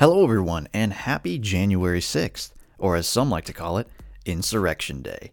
[0.00, 3.86] Hello, everyone, and happy January 6th, or as some like to call it,
[4.26, 5.30] Insurrection Day.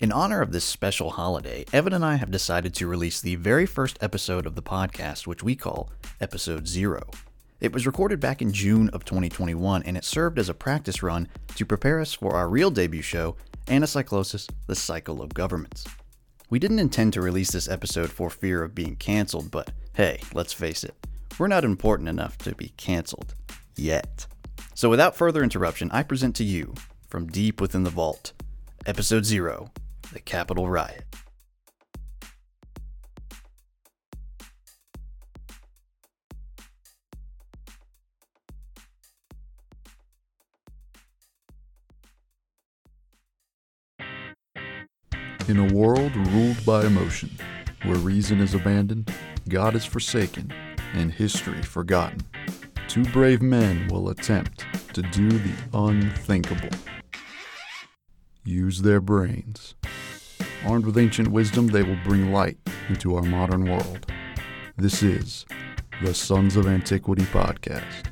[0.00, 3.64] In honor of this special holiday, Evan and I have decided to release the very
[3.64, 5.88] first episode of the podcast, which we call
[6.20, 7.08] Episode Zero.
[7.58, 11.26] It was recorded back in June of 2021, and it served as a practice run
[11.54, 13.34] to prepare us for our real debut show,
[13.66, 15.86] Anacyclosis The Cycle of Governments.
[16.50, 20.52] We didn't intend to release this episode for fear of being canceled, but hey, let's
[20.52, 20.94] face it,
[21.38, 23.34] we're not important enough to be canceled
[23.80, 24.26] yet.
[24.74, 26.74] So without further interruption, I present to you,
[27.08, 28.32] from deep within the vault,
[28.86, 29.72] Episode Zero
[30.12, 31.04] The Capitol Riot.
[45.48, 47.36] In a world ruled by emotion,
[47.82, 49.12] where reason is abandoned,
[49.48, 50.52] God is forsaken,
[50.92, 52.20] and history forgotten,
[52.90, 56.76] two brave men will attempt to do the unthinkable.
[58.42, 59.76] Use their brains.
[60.66, 64.10] Armed with ancient wisdom, they will bring light into our modern world.
[64.76, 65.46] This is
[66.02, 68.10] the Sons of Antiquity podcast.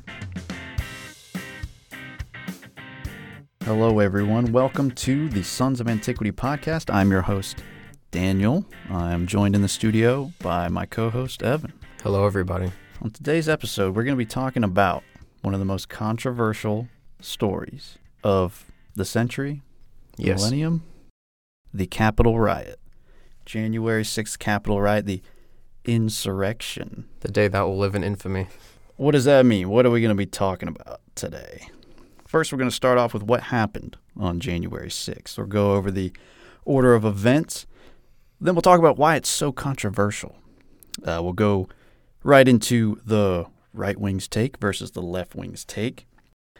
[3.65, 4.53] Hello, everyone.
[4.53, 6.89] Welcome to the Sons of Antiquity podcast.
[6.93, 7.61] I'm your host,
[8.11, 8.63] Daniel.
[8.89, 11.73] I'm joined in the studio by my co host, Evan.
[12.01, 12.71] Hello, everybody.
[13.01, 15.03] On today's episode, we're going to be talking about
[15.41, 16.89] one of the most controversial
[17.21, 18.65] stories of
[18.95, 19.61] the century,
[20.17, 20.39] Yes.
[20.39, 20.83] millennium,
[21.73, 22.79] the Capitol Riot.
[23.45, 25.21] January 6th Capitol Riot, the
[25.85, 27.05] insurrection.
[27.21, 28.47] The day that will live in infamy.
[28.97, 29.69] What does that mean?
[29.69, 31.67] What are we going to be talking about today?
[32.27, 35.37] First, we're going to start off with what happened on January 6th.
[35.37, 36.11] We'll go over the
[36.65, 37.65] order of events.
[38.41, 40.35] Then we'll talk about why it's so controversial.
[41.03, 41.69] Uh, we'll go
[42.29, 46.07] right into the right wing's take versus the left wing's take.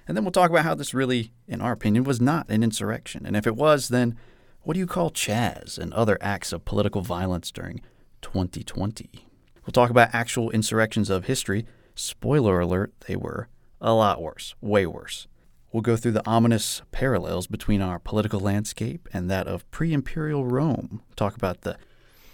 [0.07, 3.25] And then we'll talk about how this really, in our opinion, was not an insurrection.
[3.25, 4.18] And if it was, then
[4.62, 7.81] what do you call Chaz and other acts of political violence during
[8.22, 9.28] 2020?
[9.66, 11.66] We'll talk about actual insurrections of history.
[11.94, 13.50] Spoiler alert, they were
[13.80, 15.28] a lot worse, way worse.
[15.72, 20.46] We'll go through the ominous parallels between our political landscape and that of pre imperial
[20.46, 21.03] Rome.
[21.16, 21.78] Talk about the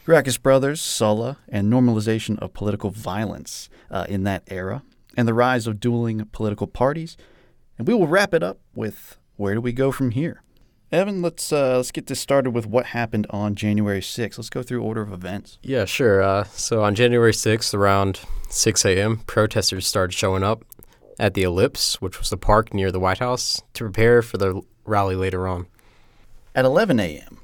[0.05, 4.83] Gracchus brothers, Sulla, and normalization of political violence uh, in that era,
[5.17, 7.17] and the rise of dueling political parties.
[7.79, 10.43] And we will wrap it up with where do we go from here?
[10.91, 14.37] Evan, let's uh, let's get this started with what happened on January 6th.
[14.37, 15.57] Let's go through order of events.
[15.63, 16.21] Yeah, sure.
[16.21, 20.63] Uh, so on January 6th, around 6 a.m., protesters started showing up
[21.19, 24.61] at the Ellipse, which was the park near the White House, to prepare for the
[24.85, 25.65] rally later on.
[26.53, 27.39] At 11 a.m.,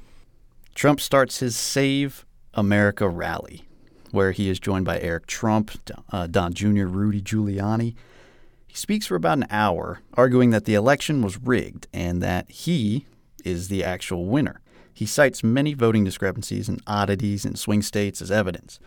[0.76, 2.24] Trump starts his Save
[2.54, 3.64] America rally,
[4.10, 5.70] where he is joined by Eric Trump,
[6.10, 7.94] uh, Don Jr., Rudy Giuliani.
[8.66, 13.06] He speaks for about an hour, arguing that the election was rigged and that he
[13.44, 14.60] is the actual winner.
[14.94, 18.78] He cites many voting discrepancies and oddities in swing states as evidence.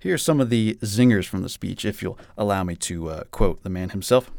[0.00, 3.24] Here are some of the zingers from the speech, if you'll allow me to uh,
[3.30, 4.30] quote the man himself.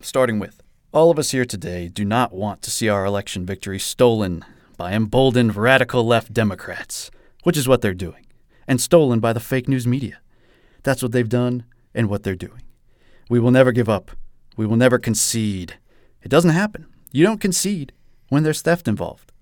[0.00, 0.62] Starting with
[0.92, 4.44] All of us here today do not want to see our election victory stolen
[4.78, 7.10] by emboldened radical left Democrats,
[7.42, 8.26] which is what they're doing,
[8.66, 10.18] and stolen by the fake news media.
[10.82, 11.64] That's what they've done
[11.94, 12.62] and what they're doing.
[13.28, 14.10] We will never give up.
[14.56, 15.74] We will never concede.
[16.22, 16.86] It doesn't happen.
[17.12, 17.92] You don't concede
[18.28, 19.32] when there's theft involved.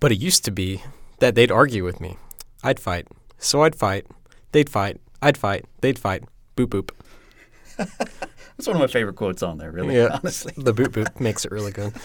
[0.00, 0.82] But it used to be
[1.18, 2.16] that they'd argue with me.
[2.62, 3.08] I'd fight.
[3.38, 4.06] So I'd fight.
[4.52, 5.00] They'd fight.
[5.20, 5.64] I'd fight.
[5.80, 6.24] They'd fight.
[6.56, 6.90] Boop boop.
[7.76, 10.18] That's one of my favorite quotes on there, really, Yeah.
[10.22, 10.54] honestly.
[10.56, 11.92] The boop boop makes it really good.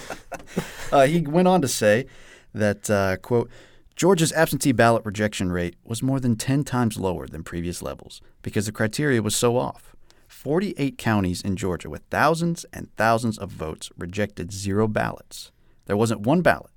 [0.92, 2.06] Uh, he went on to say
[2.54, 3.50] that, uh, quote,
[3.95, 8.65] Georgia's absentee ballot rejection rate was more than 10 times lower than previous levels because
[8.65, 9.95] the criteria was so off.
[10.27, 15.51] 48 counties in Georgia with thousands and thousands of votes rejected zero ballots.
[15.85, 16.71] There wasn't one ballot.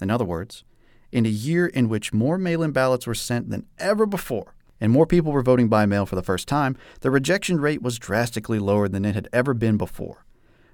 [0.00, 0.64] In other words,
[1.10, 4.92] in a year in which more mail in ballots were sent than ever before, and
[4.92, 8.58] more people were voting by mail for the first time, the rejection rate was drastically
[8.58, 10.26] lower than it had ever been before.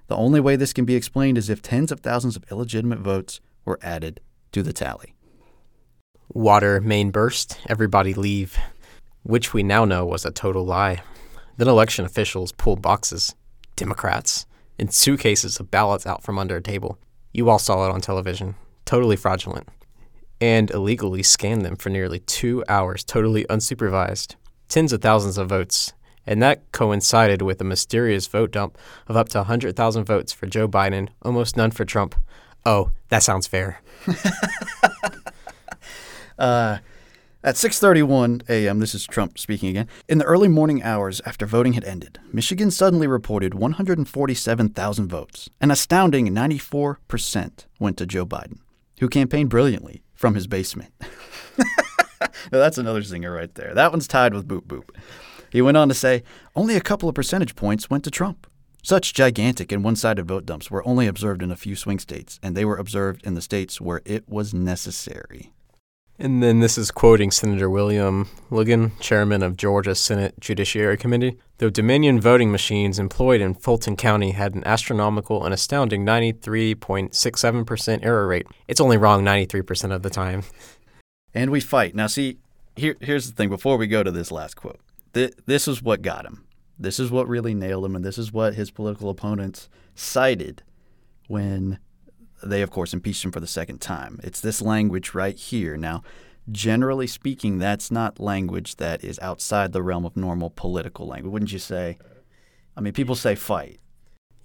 [0.07, 3.39] The only way this can be explained is if tens of thousands of illegitimate votes
[3.63, 4.19] were added
[4.51, 5.14] to the tally.
[6.35, 8.57] Water main burst, everybody leave,
[9.23, 11.01] which we now know was a total lie.
[11.55, 13.33] Then election officials pulled boxes,
[13.77, 14.45] Democrats,
[14.77, 16.99] and suitcases of ballots out from under a table.
[17.31, 18.55] You all saw it on television.
[18.83, 19.69] Totally fraudulent.
[20.41, 24.35] And illegally scanned them for nearly two hours, totally unsupervised.
[24.67, 25.93] Tens of thousands of votes.
[26.27, 28.77] And that coincided with a mysterious vote dump
[29.07, 32.13] of up to 100,000 votes for Joe Biden, almost none for Trump.
[32.65, 33.81] Oh, that sounds fair.
[36.37, 36.77] Uh,
[37.43, 39.87] At 6:31 a.m., this is Trump speaking again.
[40.09, 45.49] In the early morning hours after voting had ended, Michigan suddenly reported 147,000 votes.
[45.61, 48.61] An astounding 94% went to Joe Biden,
[48.99, 50.91] who campaigned brilliantly from his basement.
[52.49, 53.75] that's another zinger right there.
[53.75, 54.89] That one's tied with boop boop.
[55.51, 56.23] He went on to say,
[56.55, 58.47] only a couple of percentage points went to Trump.
[58.81, 62.39] Such gigantic and one sided vote dumps were only observed in a few swing states,
[62.43, 65.53] and they were observed in the states where it was necessary.
[66.17, 71.37] And then this is quoting Senator William Logan, chairman of Georgia Senate Judiciary Committee.
[71.57, 78.27] The Dominion voting machines employed in Fulton County had an astronomical and astounding 93.67% error
[78.27, 78.47] rate.
[78.69, 80.43] It's only wrong 93% of the time.
[81.33, 81.95] And we fight.
[81.95, 82.37] Now, see,
[82.77, 84.79] here, here's the thing before we go to this last quote.
[85.13, 86.45] Th- this is what got him.
[86.79, 90.63] This is what really nailed him, and this is what his political opponents cited
[91.27, 91.79] when
[92.49, 94.19] they, of course, impeached him for the second time.
[94.23, 95.77] It's this language right here.
[95.77, 96.03] Now,
[96.51, 101.53] generally speaking, that's not language that is outside the realm of normal political language, wouldn't
[101.53, 101.97] you say?
[102.77, 103.79] I mean, people say fight.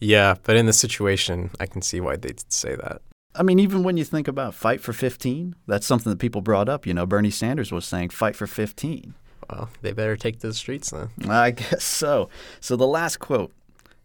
[0.01, 3.03] Yeah, but in the situation, I can see why they'd say that.
[3.35, 6.69] I mean, even when you think about fight for 15, that's something that people brought
[6.69, 6.87] up.
[6.87, 9.15] You know, Bernie Sanders was saying fight for 15.
[9.49, 11.11] Well, they better take to the streets then.
[11.29, 12.29] I guess so.
[12.61, 13.53] So the last quote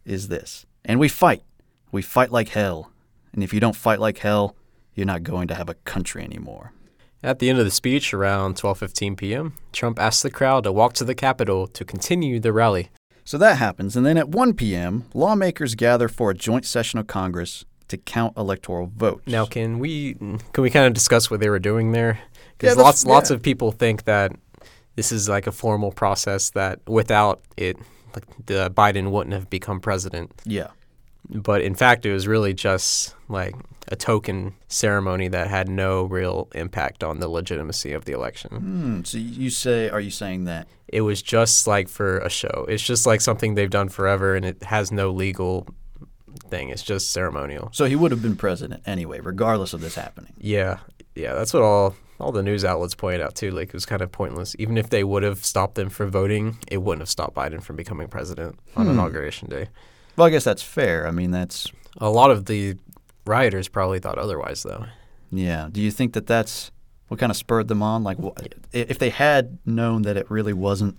[0.05, 1.43] is this And we fight.
[1.91, 2.91] We fight like hell.
[3.35, 4.55] And if you don't fight like hell,
[4.95, 6.71] you're not going to have a country anymore.
[7.21, 10.93] At the end of the speech, around 12:15 p.m., Trump asked the crowd to walk
[10.93, 12.89] to the Capitol to continue the rally.
[13.25, 17.07] So that happens, and then at 1 p.m., lawmakers gather for a joint session of
[17.07, 19.23] Congress to count electoral votes.
[19.27, 22.19] Now, can we can we kind of discuss what they were doing there?
[22.57, 24.31] Because that's- lots lots of people think that
[24.95, 27.77] this is like a formal process that without it,
[28.13, 30.31] like the Biden wouldn't have become president.
[30.45, 30.67] yeah,
[31.29, 33.55] But in fact, it was really just like
[33.87, 38.51] a token ceremony that had no real impact on the legitimacy of the election.
[38.51, 39.03] hmm.
[39.03, 40.67] So you say, are you saying that?
[40.87, 42.65] It was just like for a show.
[42.69, 45.67] It's just like something they've done forever, and it has no legal
[46.49, 46.69] thing.
[46.69, 47.69] It's just ceremonial.
[47.73, 50.33] So he would have been president anyway, regardless of this happening.
[50.37, 50.79] Yeah,
[51.15, 53.51] yeah, that's what all all the news outlets pointed out too.
[53.51, 54.55] Like it was kind of pointless.
[54.59, 57.75] Even if they would have stopped them from voting, it wouldn't have stopped Biden from
[57.75, 58.93] becoming president on Hmm.
[58.93, 59.67] inauguration day.
[60.17, 61.07] Well, I guess that's fair.
[61.07, 62.75] I mean, that's A lot of the
[63.25, 64.85] rioters probably thought otherwise, though.
[65.31, 65.67] yeah.
[65.71, 66.71] Do you think that that's
[67.07, 68.03] what kind of spurred them on?
[68.03, 68.35] Like, wh-
[68.73, 70.97] if they had known that it really wasn't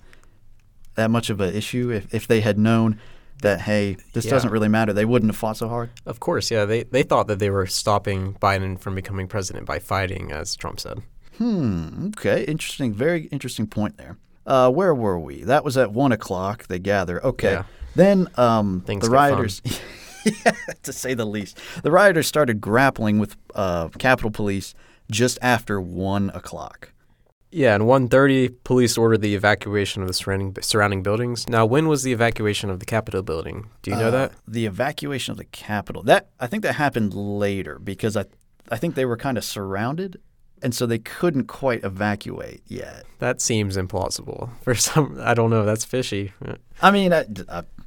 [0.94, 2.98] that much of an issue, if if they had known
[3.42, 4.30] that hey, this Yeah.
[4.32, 5.90] doesn't really matter, they wouldn't have fought so hard.
[6.06, 9.78] Of course, yeah, they they thought that they were stopping Biden from becoming president by
[9.78, 11.02] fighting, as Trump said.
[11.38, 12.06] Hmm.
[12.16, 12.44] Okay.
[12.44, 12.94] Interesting.
[12.94, 14.16] Very interesting point there.
[14.46, 15.42] Uh, where were we?
[15.44, 16.66] That was at one o'clock.
[16.68, 17.22] They gather.
[17.24, 17.52] Okay.
[17.52, 17.64] Yeah.
[17.96, 19.62] Then um, the rioters,
[20.24, 20.52] yeah,
[20.82, 24.74] to say the least, the rioters started grappling with uh, Capitol Police
[25.10, 26.92] just after one o'clock.
[27.50, 31.48] Yeah, and 1:30, police ordered the evacuation of the surrounding surrounding buildings.
[31.48, 33.70] Now, when was the evacuation of the Capitol building?
[33.82, 34.32] Do you know Uh, that?
[34.46, 36.02] the evacuation of the Capitol.
[36.02, 38.24] That I think that happened later because I,
[38.70, 40.18] I think they were kind of surrounded,
[40.66, 43.04] and so they couldn't quite evacuate yet.
[43.20, 44.50] That seems implausible.
[44.62, 45.64] For some, I don't know.
[45.64, 46.32] That's fishy.
[46.82, 47.24] I mean, I,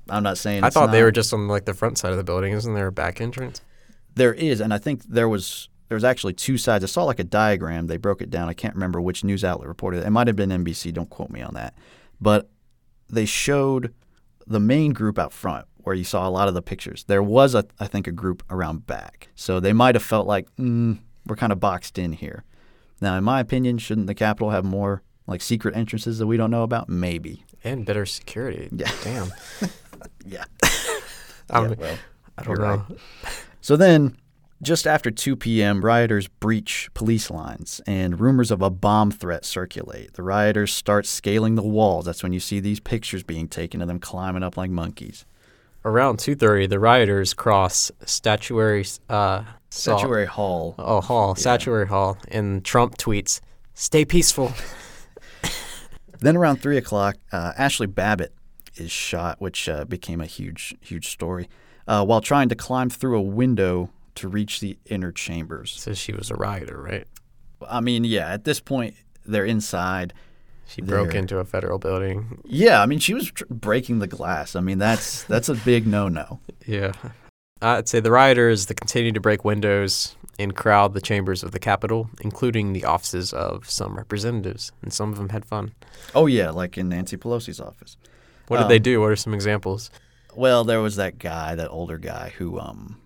[0.10, 2.24] am not saying I thought they were just on like the front side of the
[2.24, 2.54] building.
[2.54, 3.60] Isn't there a back entrance?
[4.16, 6.86] There is, and I think there was there was actually two sides.
[6.86, 7.88] I saw like a diagram.
[7.88, 8.48] They broke it down.
[8.48, 10.08] I can't remember which news outlet reported it.
[10.08, 10.94] It might have been NBC.
[10.94, 11.74] Don't quote me on that.
[12.22, 12.50] But
[13.10, 13.94] they showed
[14.48, 17.04] the main group out front where you saw a lot of the pictures.
[17.04, 19.28] There was, a, I think, a group around back.
[19.36, 22.46] So they might have felt like mm, we're kind of boxed in here.
[23.01, 26.51] Now, in my opinion, shouldn't the Capitol have more like secret entrances that we don't
[26.51, 26.89] know about?
[26.89, 27.44] Maybe.
[27.63, 28.70] And better security.
[28.72, 28.91] Yeah.
[29.03, 29.34] Damn.
[30.25, 30.46] Yeah.
[31.50, 31.98] I'm- um, yeah well,
[32.38, 32.63] I don't know.
[32.88, 33.00] right.
[33.62, 34.15] So then,
[34.62, 40.13] just after 2 p.m., rioters breach police lines and rumors of a bomb threat circulate.
[40.13, 42.06] The rioters start scaling the walls.
[42.06, 45.25] That's when you see these pictures being taken of them climbing up like monkeys.
[45.86, 50.76] Around 2:30, the rioters cross Statuary uh, Statuary Hall.
[50.78, 53.40] Oh, Hall, Statuary Hall, and Trump tweets,
[53.74, 54.54] "Stay peaceful."
[56.22, 58.34] Then around 3 o'clock, uh, Ashley Babbitt
[58.76, 61.48] is shot, which uh, became a huge, huge story,
[61.88, 65.72] uh, while trying to climb through a window to reach the inner chambers.
[65.72, 67.08] Says she was a rioter, right?
[67.68, 68.96] I mean, yeah, at this point,
[69.26, 70.14] they're inside.
[70.70, 71.20] She broke There.
[71.20, 72.40] into a federal building.
[72.46, 74.56] Yeah, I mean, she was tr- breaking the glass.
[74.56, 76.40] I mean, that's that's a big no-no.
[76.66, 76.92] Yeah.
[77.62, 81.60] I'd say the rioters that continue to break windows and crowd the chambers of the
[81.60, 85.74] Capitol, including the offices of some representatives, and some of them had fun.
[86.16, 87.98] Oh yeah, like in Nancy Pelosi's office.
[88.48, 89.02] What did they Um, do?
[89.02, 89.90] What are some examples?
[90.36, 92.98] Well, there was that guy, that older guy, who um,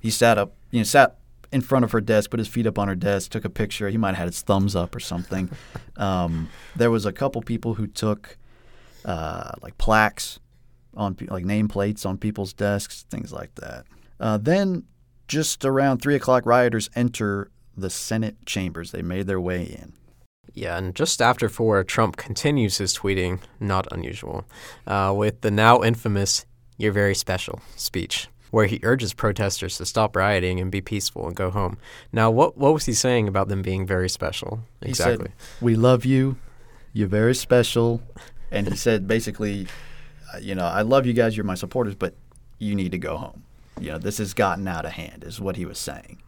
[0.00, 1.16] he sat up, you know, sat
[1.52, 3.88] in front of her desk, put his feet up on her desk, took a picture.
[3.88, 5.50] He might have had his thumbs up or something.
[5.96, 8.36] um, there was a couple people who took
[9.04, 10.40] uh, like plaques
[10.96, 13.84] on like nameplates on people's desks, things like that.
[14.18, 14.84] Uh, then,
[15.28, 18.90] just around three o'clock, rioters enter the Senate chambers.
[18.90, 19.94] They made their way in.
[20.54, 24.44] Yeah, and just after four, Trump continues his tweeting, not unusual,
[24.86, 26.44] uh, with the now infamous
[26.76, 31.34] "You're very special" speech, where he urges protesters to stop rioting and be peaceful and
[31.34, 31.76] go home.
[32.12, 35.32] Now, what what was he saying about them being very special exactly?
[35.36, 36.36] He said, "We love you.
[36.92, 38.00] You're very special."
[38.50, 39.66] And he said basically,
[40.32, 41.36] uh, you know, I love you guys.
[41.36, 42.14] You're my supporters, but
[42.58, 43.42] you need to go home.
[43.80, 46.18] You know, this has gotten out of hand, is what he was saying.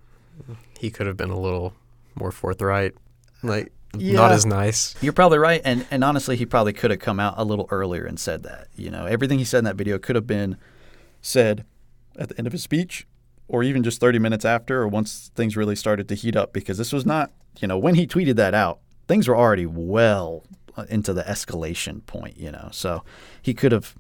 [0.81, 1.75] he could have been a little
[2.17, 2.95] more forthright,
[3.43, 4.15] like Yeah.
[4.15, 4.97] not as nice.
[5.03, 8.07] You're probably right, and and honestly, he probably could have come out a little earlier
[8.07, 8.69] and said that.
[8.75, 10.57] You know, everything he said in that video could have been
[11.21, 11.65] said
[12.19, 13.07] at the end of his speech,
[13.49, 16.53] or even just 30 minutes after, or once things really started to heat up.
[16.53, 20.45] Because this was not, you know, when he tweeted that out, things were already well
[20.77, 22.39] uh, into the escalation point.
[22.39, 23.05] You know, so
[23.43, 23.95] he could have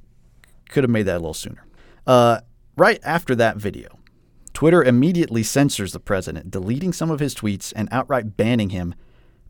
[0.68, 1.64] could have made that a little sooner.
[2.06, 2.40] Uh,
[2.76, 3.98] right after that video,
[4.52, 8.94] Twitter immediately censors the president, deleting some of his tweets and outright banning him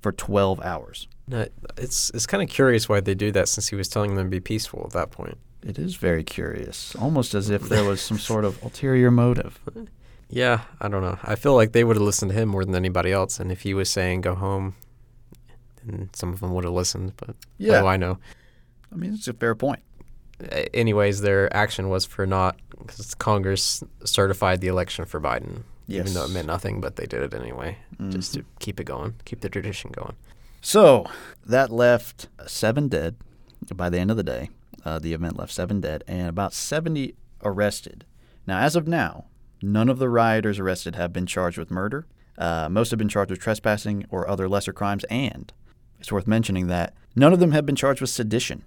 [0.01, 1.09] for 12 hours.
[1.27, 1.47] No,
[1.79, 4.31] It's it's kind of curious why they do that since he was telling them to
[4.31, 5.39] be peaceful at that point.
[5.65, 9.59] It is very curious, almost as if there was some sort of ulterior motive.
[10.29, 11.19] Yeah, I don't know.
[11.23, 13.63] I feel like they would have listened to him more than anybody else, and if
[13.63, 14.75] he was saying go home,
[15.85, 17.15] then some of them would have listened.
[17.17, 17.81] But what Yeah.
[17.81, 18.19] do I know?
[18.93, 19.81] I mean, it's a fair point.
[20.75, 26.25] Anyways, their action was for not because Congress certified the election for Biden, even though
[26.25, 27.79] it meant nothing, but they did it anyway,
[28.11, 28.49] just to mm-hmm.
[28.59, 30.17] keep it going, keep the tradition going.
[30.61, 31.07] So
[31.47, 33.17] that left seven dead
[33.75, 34.51] by the end of the day.
[34.85, 38.05] Uh, the event left seven dead and about 70 arrested.
[38.47, 39.27] Now, as of now,
[39.63, 42.07] none of the rioters arrested have been charged with murder.
[42.37, 45.53] Uh, most have been charged with trespassing or other lesser crimes, and
[45.99, 48.65] it's worth mentioning that none of them have been charged with sedition.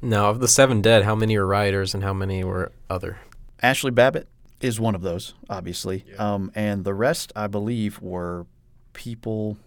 [0.00, 3.18] Now, of the seven dead, how many were rioters and how many were other?
[3.62, 4.28] Ashley Babbitt
[4.60, 6.04] is one of those, obviously.
[6.18, 8.46] Um, and the rest, I believe, were
[8.92, 9.58] people.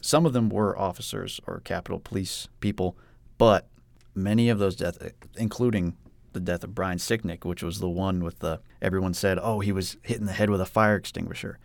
[0.00, 2.96] Some of them were officers or Capitol Police people,
[3.36, 3.68] but
[4.14, 4.98] many of those deaths,
[5.36, 5.96] including
[6.32, 9.72] the death of Brian Sicknick, which was the one with the everyone said, oh, he
[9.72, 11.58] was hit in the head with a fire extinguisher.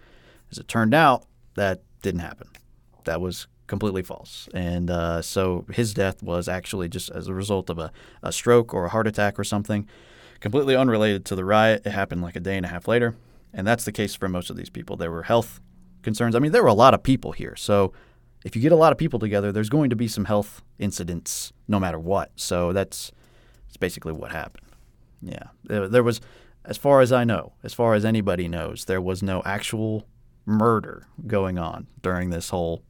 [0.51, 1.25] As it turned out,
[1.55, 2.47] that didn't happen.
[3.05, 4.49] That was completely false.
[4.53, 7.91] And uh, so his death was actually just as a result of a,
[8.23, 9.87] a stroke or a heart attack or something,
[10.39, 11.83] completely unrelated to the riot.
[11.85, 13.15] It happened like a day and a half later.
[13.53, 14.95] And that's the case for most of these people.
[14.95, 15.59] There were health
[16.01, 16.35] concerns.
[16.35, 17.55] I mean, there were a lot of people here.
[17.55, 17.93] So
[18.43, 21.53] if you get a lot of people together, there's going to be some health incidents
[21.67, 22.31] no matter what.
[22.35, 23.11] So that's,
[23.67, 24.65] that's basically what happened.
[25.21, 25.47] Yeah.
[25.63, 26.21] There, there was,
[26.65, 30.07] as far as I know, as far as anybody knows, there was no actual
[30.45, 32.83] murder going on during this whole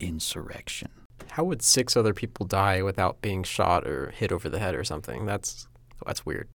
[0.00, 0.90] insurrection.
[1.30, 4.84] How would six other people die without being shot or hit over the head or
[4.84, 5.26] something?
[5.26, 5.66] That's
[6.06, 6.48] that's weird.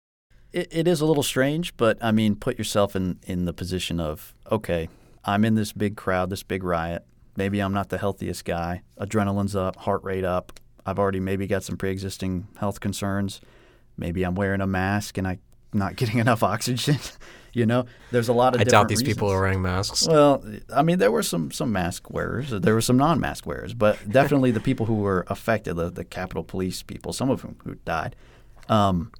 [0.52, 4.00] It, it is a little strange, but I mean, put yourself in, in the position
[4.00, 4.88] of, okay,
[5.24, 7.04] I'm in this big crowd, this big riot.
[7.40, 8.82] Maybe I'm not the healthiest guy.
[8.98, 10.60] Adrenaline's up, heart rate up.
[10.84, 13.40] I've already maybe got some pre existing health concerns.
[13.96, 15.40] Maybe I'm wearing a mask and I'm
[15.72, 16.98] not getting enough oxygen.
[17.54, 20.06] you know, there's a lot of I doubt these people are wearing masks.
[20.06, 22.50] Well, I mean, there were some some mask wearers.
[22.50, 26.44] There were some non-mask wearers, but definitely the people who were affected, the, the Capitol
[26.44, 28.16] Police people, some of whom who died,
[28.68, 29.12] um,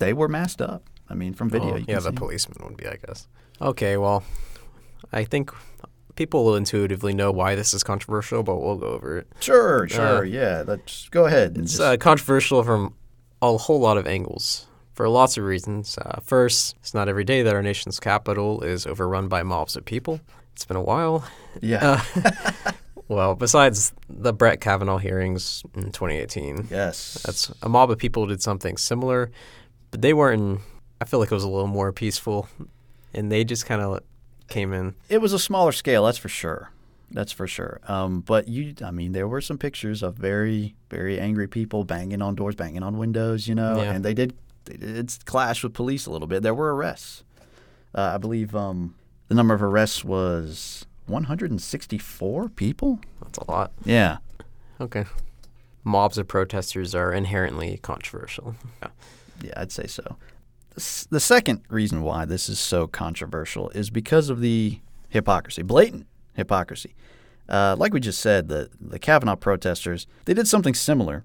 [0.00, 0.90] they were masked up.
[1.08, 3.28] I mean, from video, Oh, yeah, the policeman would be, I guess.
[3.60, 4.24] Okay, well,
[5.12, 5.52] I think
[6.16, 9.26] people will intuitively know why this is controversial, but we'll go over it.
[9.40, 10.62] Sure, sure, yeah.
[10.66, 11.56] Let's go ahead.
[11.58, 12.94] It's just, uh, controversial from
[13.42, 15.98] a whole lot of angles for lots of reasons.
[15.98, 19.84] Uh, first, it's not every day that our nation's capital is overrun by mobs of
[19.84, 20.20] people.
[20.52, 21.24] It's been a while.
[21.60, 22.02] yeah,
[23.08, 28.40] Well, besides the Brett Kavanaugh hearings in 2018, yes, that's a mob of people did
[28.40, 29.30] something similar,
[29.90, 30.60] but they weren't.
[31.00, 32.48] I feel like it was a little more peaceful,
[33.12, 34.00] and they just kind of
[34.54, 34.94] came in.
[35.08, 36.04] it was a smaller scale.
[36.06, 36.70] That's for sure.
[37.10, 37.80] That's for sure.
[37.86, 42.22] Um, but you, I mean, there were some pictures of very, very angry people banging
[42.22, 43.46] on doors, banging on windows.
[43.46, 43.92] You know, Yeah.
[43.92, 44.32] and they did,
[44.64, 46.42] they did clash with police a little bit.
[46.42, 47.22] There were arrests.
[47.94, 48.94] Uh, I believe um,
[49.28, 53.00] the number of arrests was 164 people.
[53.22, 53.72] That's a lot.
[53.84, 54.18] Yeah.
[54.80, 55.04] Okay.
[55.84, 58.54] Mobs of protesters are inherently controversial.
[58.82, 58.88] Yeah.
[59.42, 60.16] Yeah, I'd say so.
[60.74, 66.94] The second reason why this is so controversial is because of the hypocrisy, blatant hypocrisy.
[67.48, 71.24] Uh, like we just said, the, the Kavanaugh protesters, they did something similar,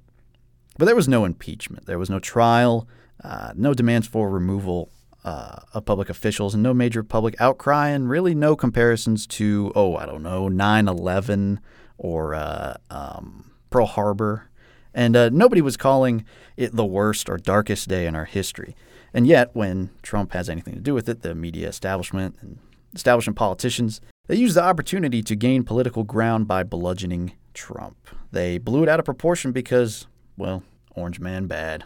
[0.77, 1.87] but there was no impeachment.
[1.87, 2.87] There was no trial,
[3.23, 4.91] uh, no demands for removal
[5.23, 9.95] uh, of public officials and no major public outcry, and really no comparisons to, oh,
[9.95, 11.59] I don't know, 9 11
[11.97, 14.49] or uh, um, Pearl Harbor.
[14.93, 16.25] And uh, nobody was calling
[16.57, 18.75] it the worst or darkest day in our history.
[19.13, 22.59] And yet, when Trump has anything to do with it, the media establishment and
[22.93, 27.97] establishment politicians, they use the opportunity to gain political ground by bludgeoning Trump.
[28.31, 30.63] They blew it out of proportion because, well,
[30.95, 31.83] Orange Man bad.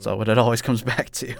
[0.00, 1.34] So what it always comes back to.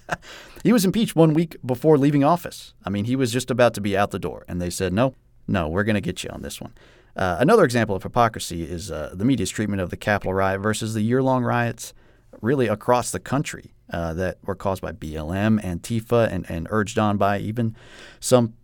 [0.62, 2.74] he was impeached one week before leaving office.
[2.84, 5.14] I mean, he was just about to be out the door, and they said, no,
[5.46, 6.74] no, we're going to get you on this one.
[7.16, 10.94] Uh, another example of hypocrisy is uh, the media's treatment of the Capitol riot versus
[10.94, 11.92] the year long riots
[12.40, 17.16] really across the country uh, that were caused by BLM, Antifa, and, and urged on
[17.16, 17.74] by even
[18.20, 18.54] some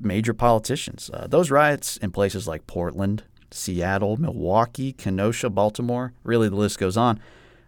[0.00, 1.10] major politicians.
[1.12, 6.96] Uh, those riots in places like Portland, Seattle, Milwaukee, Kenosha, Baltimore, really the list goes
[6.96, 7.20] on,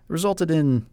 [0.08, 0.86] resulted in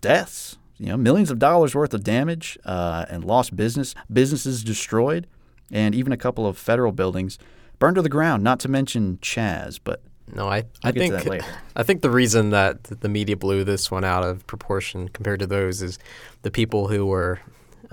[0.00, 5.26] deaths, you know, millions of dollars worth of damage uh, and lost business, businesses destroyed,
[5.70, 7.38] and even a couple of federal buildings
[7.78, 8.42] burned to the ground.
[8.42, 11.46] Not to mention Chaz, but no, I, I to think that.
[11.76, 15.46] I think the reason that the media blew this one out of proportion compared to
[15.46, 15.98] those is
[16.42, 17.40] the people who were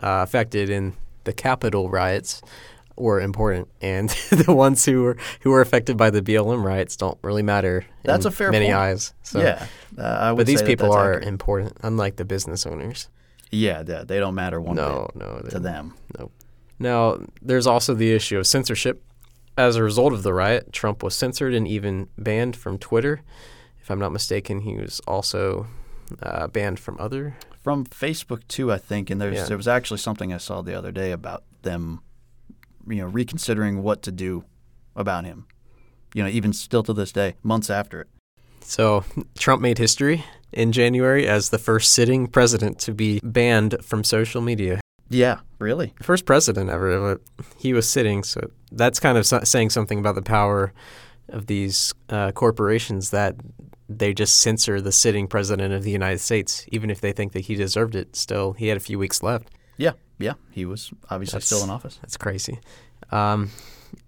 [0.01, 2.41] uh, affected in the Capitol riots
[2.95, 7.17] were important, and the ones who were who were affected by the BLM riots don't
[7.21, 7.85] really matter.
[8.03, 8.77] That's in a fair many point.
[8.77, 9.13] eyes.
[9.23, 9.65] So, yeah,
[9.97, 11.27] uh, I would but these that people that's are accurate.
[11.27, 13.09] important, unlike the business owners.
[13.51, 15.93] yeah, they, they don't matter one no, bit no, to them.
[16.79, 19.03] Now, there's also the issue of censorship.
[19.57, 23.21] As a result of the riot, Trump was censored and even banned from Twitter.
[23.81, 25.67] If I'm not mistaken, he was also
[26.21, 27.35] uh, banned from other.
[27.63, 29.45] From Facebook too, I think, and there's Yeah.
[29.45, 32.01] there was actually something I saw the other day about them,
[32.87, 34.45] you know, reconsidering what to do
[34.95, 35.45] about him.
[36.13, 38.07] You know, even still to this day, months after it.
[38.61, 39.03] So,
[39.37, 44.41] Trump made history in January as the first sitting president to be banned from social
[44.41, 44.81] media.
[45.09, 45.93] Yeah, really.
[46.01, 47.15] First president ever.
[47.15, 50.73] but He was sitting, so that's kind of so- saying something about the power
[51.29, 53.35] of these uh, corporations that
[53.89, 57.41] they just censor the sitting president of the United States, even if they think that
[57.41, 58.15] he deserved it.
[58.15, 59.49] Still, he had a few weeks left.
[59.77, 60.33] Yeah, yeah.
[60.51, 61.97] He was obviously That's- still in office.
[62.01, 62.59] That's crazy.
[63.11, 63.49] Um,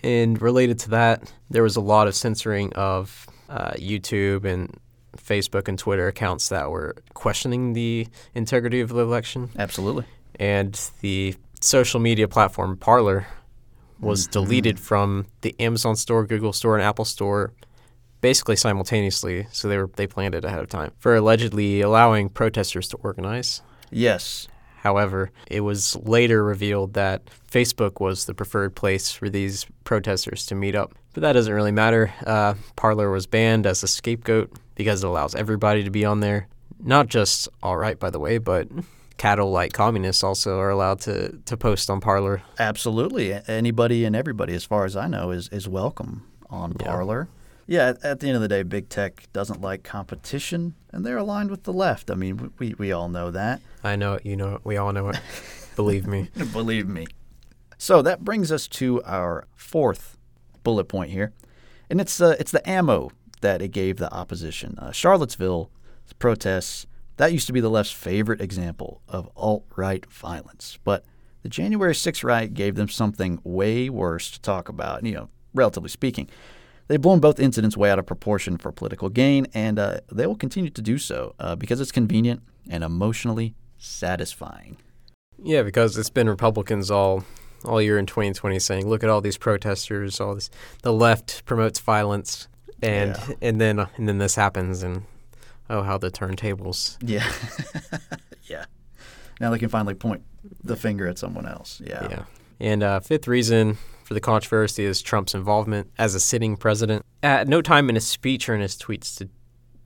[0.03, 4.77] and related to that, there was a lot of censoring of uh, YouTube and
[5.17, 9.49] Facebook and Twitter accounts that were questioning the integrity of the election.
[9.57, 10.05] Absolutely.
[10.39, 13.27] And the social media platform Parler
[14.03, 17.53] was deleted from the Amazon store, Google store, and Apple store
[18.21, 19.47] basically simultaneously.
[19.51, 23.61] So they were they planned it ahead of time for allegedly allowing protesters to organize.
[23.91, 24.47] Yes.
[24.77, 30.55] However, it was later revealed that Facebook was the preferred place for these protesters to
[30.55, 30.93] meet up.
[31.13, 32.13] But that doesn't really matter.
[32.25, 36.47] Uh, Parler was banned as a scapegoat because it allows everybody to be on there.
[36.81, 38.67] Not just all right, by the way, but
[39.23, 42.41] cattle like communists also are allowed to, to post on Parler.
[42.59, 43.31] Absolutely.
[43.47, 46.87] Anybody and everybody, as far as I know, is is welcome on Yeah.
[46.87, 47.29] Parler.
[47.65, 51.15] Yeah, at, at the end of the day, big tech doesn't like competition, and they're
[51.17, 52.11] aligned with the left.
[52.11, 53.61] I mean, we, we all know that.
[53.81, 55.19] I know it, you know it, we all know it.
[55.77, 56.29] Believe me.
[56.51, 57.07] Believe me.
[57.77, 60.17] So that brings us to our fourth
[60.63, 61.31] bullet point here,
[61.89, 64.77] and it's uh, it's the ammo that it gave the opposition.
[64.77, 65.69] Uh, Charlottesville
[66.19, 66.85] protests
[67.17, 71.05] that used to be the left's favorite example of alt right violence, but
[71.43, 75.05] the January 6th riot gave them something way worse to talk about.
[75.05, 76.29] You know, relatively speaking.
[76.87, 80.35] They've blown both incidents way out of proportion for political gain, and uh, they will
[80.35, 84.77] continue to do so uh, because it's convenient and emotionally satisfying.
[85.41, 87.23] Yeah, because it's been Republicans all
[87.65, 90.49] all year in 2020 saying, "Look at all these protesters, all this.
[90.81, 92.47] The left promotes violence,
[92.81, 93.35] and Yeah.
[93.41, 95.03] and then and then this happens, and
[95.69, 97.29] oh, how the turntables." Yeah.
[98.45, 98.65] yeah.
[99.39, 100.23] Now they can finally point
[100.63, 101.81] the finger at someone else.
[101.85, 102.07] Yeah.
[102.09, 102.23] Yeah.
[102.59, 107.05] And uh, fifth reason for the controversy is Trump's involvement as a sitting president.
[107.23, 109.29] At no time in his speech or in his tweets did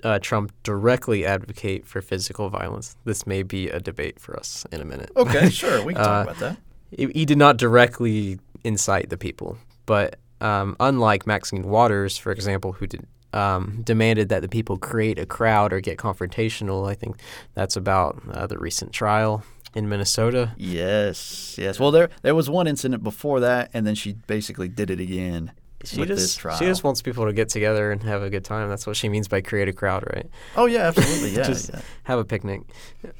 [0.04, 2.96] uh, Trump directly advocate for physical violence.
[3.06, 5.10] This may be a debate for us in a minute.
[5.16, 5.84] Okay, sure.
[5.84, 6.58] We can talk Uh, about that.
[6.92, 12.74] he, he did not directly incite the people, but um, unlike Maxine Waters, for example,
[12.74, 13.08] who did
[13.38, 17.14] um, demanded that the people create a crowd or get confrontational, I think
[17.54, 19.44] that's about uh, the recent trial
[19.76, 20.54] in Minnesota.
[20.58, 21.56] Yes.
[21.58, 21.80] Yes.
[21.80, 25.52] Well, there there was one incident before that, and then she basically did it again
[25.84, 26.58] She with this just trial.
[26.58, 28.70] she just wants people to get together and have a good time.
[28.70, 30.28] That's what she means by create a crowd, right?
[30.56, 31.32] oh yeah, absolutely.
[31.38, 31.44] Yeah.
[31.44, 31.82] Just- yeah.
[32.04, 32.62] Have a picnic.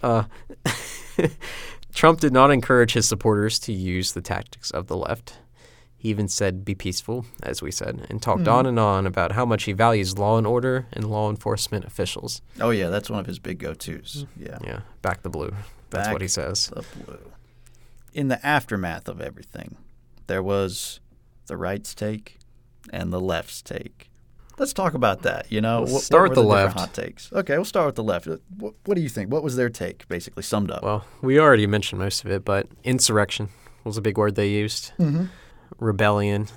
[0.02, 0.24] Uh,
[1.94, 5.40] Trump did not encourage his supporters to use the tactics of the left.
[6.00, 8.50] He even said, be peaceful, as we said, and talked Hmm.
[8.50, 12.42] on and on about how much he values law and order and law enforcement officials.
[12.62, 14.26] Oh yeah, that's one of his big go-tos.
[14.38, 14.58] Yeah.
[14.64, 15.54] Yeah, back the blue.
[15.90, 16.68] That's Back what he says.
[16.68, 17.32] The blue.
[18.14, 19.78] in the aftermath of everything,
[20.28, 21.00] there was
[21.48, 22.38] the right's take
[22.92, 24.10] and the left's take.
[24.60, 25.52] Let's talk about that.
[25.52, 26.80] You know, What- start with the different left.
[26.80, 27.32] Hot takes.
[27.34, 28.28] Okay, we'll start with the left.
[28.58, 29.32] What, what do you think?
[29.32, 30.84] What was their take, basically summed up?
[30.84, 33.50] Well, we already mentioned most of it, but insurrection
[33.84, 34.92] was a big word they used.
[35.00, 35.26] mm-hmm.
[35.80, 36.48] Rebellion,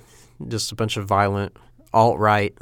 [0.47, 1.55] just a bunch of violent
[1.93, 2.55] alt right,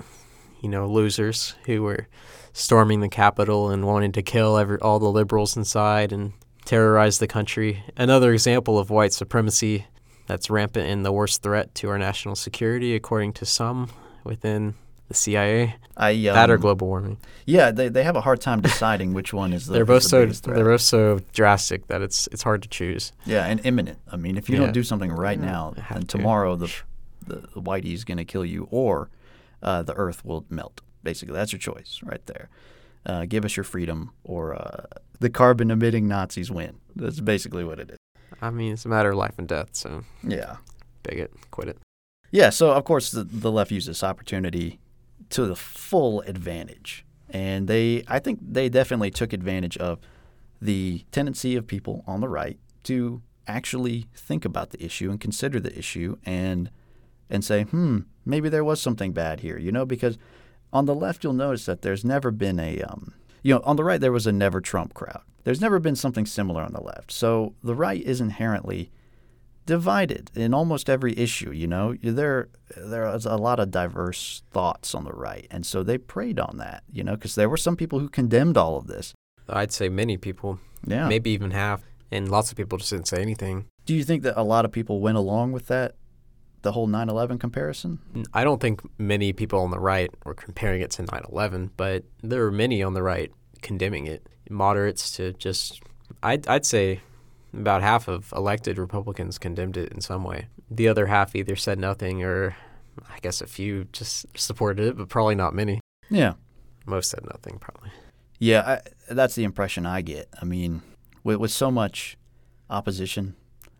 [0.61, 2.07] you know, losers who were
[2.53, 6.33] storming the Capitol and wanting to kill every, all the liberals inside and
[6.65, 7.83] terrorize the country.
[7.95, 9.85] Another example of white supremacy
[10.27, 13.89] that's rampant and the worst threat to our national security, according to some
[14.23, 14.75] within
[15.09, 15.75] the CIA.
[15.97, 17.17] I um, that or global warming.
[17.45, 19.73] Yeah, they, they have a hard time deciding which one is the.
[19.73, 23.11] they're both the so they're both so drastic that it's it's hard to choose.
[23.25, 23.99] Yeah, and imminent.
[24.09, 24.61] I mean, if you Yeah.
[24.65, 26.07] don't do something right now, then to.
[26.07, 26.71] tomorrow the
[27.27, 29.09] the, the whitey's going to kill you, or
[29.61, 30.81] uh, the earth will melt.
[31.03, 32.49] Basically, that's your choice right there.
[33.05, 34.85] Uh, give us your freedom, or uh,
[35.19, 36.77] the carbon emitting Nazis win.
[36.95, 37.97] That's basically what it is.
[38.41, 39.69] I mean, it's a matter of life and death.
[39.73, 40.57] So Yeah,
[41.03, 41.77] bigot, quit it.
[42.31, 42.49] yeah.
[42.51, 44.79] So of course the, the left used this opportunity
[45.31, 49.99] to the full advantage, and they, I think, they definitely took advantage of
[50.61, 55.59] the tendency of people on the right to actually think about the issue and consider
[55.59, 56.69] the issue and
[57.31, 60.17] and say, hmm, maybe there was something bad here, you know, because
[60.73, 63.13] on the left you'll notice that there's never been a um,
[63.43, 65.21] you know, on the right there was a never Trump crowd.
[65.43, 67.11] There's never been something similar on the left.
[67.11, 68.91] So the right is inherently
[69.69, 71.95] divided in almost every issue, you know.
[72.01, 76.39] There there is a lot of diverse thoughts on the right, and so they preyed
[76.39, 79.13] on that, you know, because there were some people who condemned all of this.
[79.47, 81.07] I'd say many people, Yeah.
[81.07, 83.65] maybe even half, and lots of people just didn't say anything.
[83.85, 85.95] Do you think that a lot of people went along with that,
[86.63, 87.99] the whole 9/11 comparison?
[88.33, 92.41] I don't think many people on the right were comparing it to 9/11, but there
[92.43, 94.21] were many on the right condemning it.
[94.49, 95.81] Moderates to just,
[96.23, 97.01] I'd I'd say,
[97.53, 100.47] about half of elected Republicans condemned it in some way.
[100.69, 102.55] The other half either said nothing or,
[103.09, 105.79] I guess, a few just supported it, but probably not many.
[106.09, 106.33] Yeah.
[106.85, 107.91] Most said nothing, probably.
[108.39, 110.29] Yeah, I, that's the impression I get.
[110.41, 110.81] I mean,
[111.23, 112.17] with, with so much
[112.69, 113.35] opposition,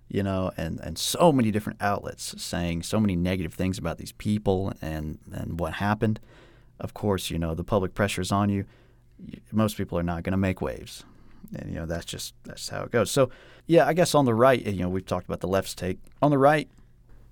[0.10, 4.12] you know, and, and so many different outlets saying so many negative things about these
[4.14, 6.20] people and, and what happened,
[6.80, 8.66] of course, you know, the public pressure is on you.
[9.26, 11.04] You- Most people are not going to make waves.
[11.56, 13.10] And, you know, that's just that's how it goes.
[13.12, 13.30] So,
[13.66, 16.00] yeah, I guess on the right, you know, we've talked about the left's take.
[16.22, 16.70] On the right,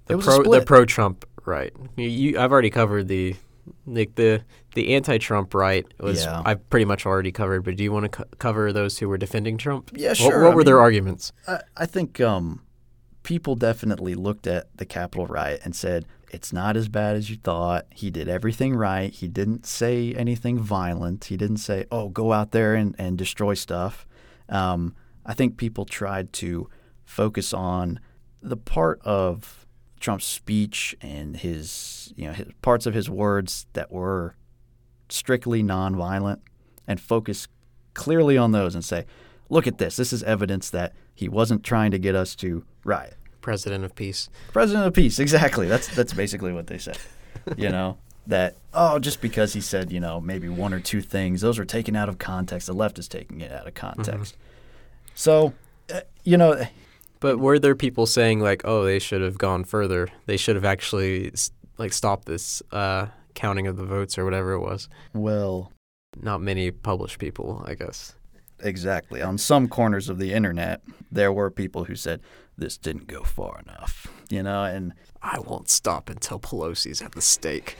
[0.06, 1.74] The it was pro the pro Trump right.
[1.96, 3.36] You, you I've already covered the
[3.86, 4.44] like the
[4.76, 6.42] the anti Trump right was Yeah.
[6.46, 7.64] I've pretty much already covered.
[7.64, 9.92] But do you want to co- cover those who were defending Trump?
[9.94, 10.44] Yeah, What- sure.
[10.44, 11.32] What, I were their arguments?
[11.48, 12.62] I, I think um,
[13.24, 17.36] people definitely looked at the Capitol riot and said, it's not as bad as you
[17.38, 17.86] thought.
[17.94, 19.14] He did everything right.
[19.14, 21.26] He didn't say anything violent.
[21.26, 24.07] He didn't say, oh, go out there and, and destroy stuff.
[24.50, 26.70] Um, I think people tried to
[27.06, 28.00] focus on
[28.42, 29.66] the part of
[30.00, 34.36] Trump's speech and his, you know, his, parts of his words that were
[35.10, 36.40] strictly nonviolent
[36.88, 37.48] and focus
[37.94, 39.06] clearly on those and say,
[39.50, 39.96] look at this.
[39.96, 43.16] This is evidence that he wasn't trying to get us to riot.
[43.42, 44.30] President of Peace.
[44.52, 45.68] President of peace, exactly.
[45.68, 46.98] That's that's basically what they said.
[47.56, 51.42] You know that oh, just because he said you know maybe one or two things,
[51.42, 52.68] those are taken out of context.
[52.68, 54.36] The left is taking it out of context.
[55.16, 55.54] So,
[55.94, 56.64] uh, you know,
[57.20, 60.10] But were there people saying like, oh, they should have gone further?
[60.28, 61.32] They should have actually
[61.80, 64.90] like stopped this uh, counting of the votes or whatever it was.
[65.14, 65.72] well,
[66.22, 68.14] Not many published people, I guess.
[68.60, 69.22] exactly.
[69.22, 72.22] On some corners of the internet, there were people who said
[72.58, 74.08] this didn't go far enough.
[74.30, 77.76] You know, and I won't stop until Pelosi's at the stake.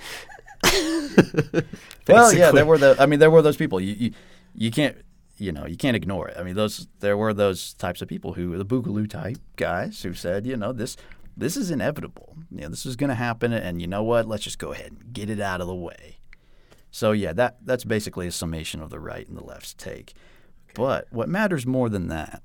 [2.08, 2.96] Well, yeah, there were the.
[3.00, 3.82] I mean, there were those people.
[3.82, 4.12] You, you
[4.56, 4.98] you can't
[5.38, 6.38] you know you can't ignore it.
[6.38, 10.14] I mean, those there were those types of people who the boogaloo type guys who
[10.14, 10.96] said, you know, this
[11.36, 12.36] this is inevitable.
[12.50, 14.28] You know, this is going to happen, and you know what?
[14.28, 16.18] Let's just go ahead and get it out of the way.
[16.92, 20.14] So yeah, that that's basically a summation of the right and the left's take.
[20.74, 22.42] But what matters more than that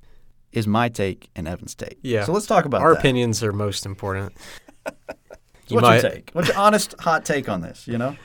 [0.50, 1.98] is my take and Evan's take.
[2.02, 2.24] Yeah.
[2.24, 2.98] So let's talk about Our that.
[2.98, 4.32] opinions are most important.
[5.72, 6.30] You What's might- your take?
[6.32, 7.86] What's your honest hot take on this?
[7.88, 8.16] You know?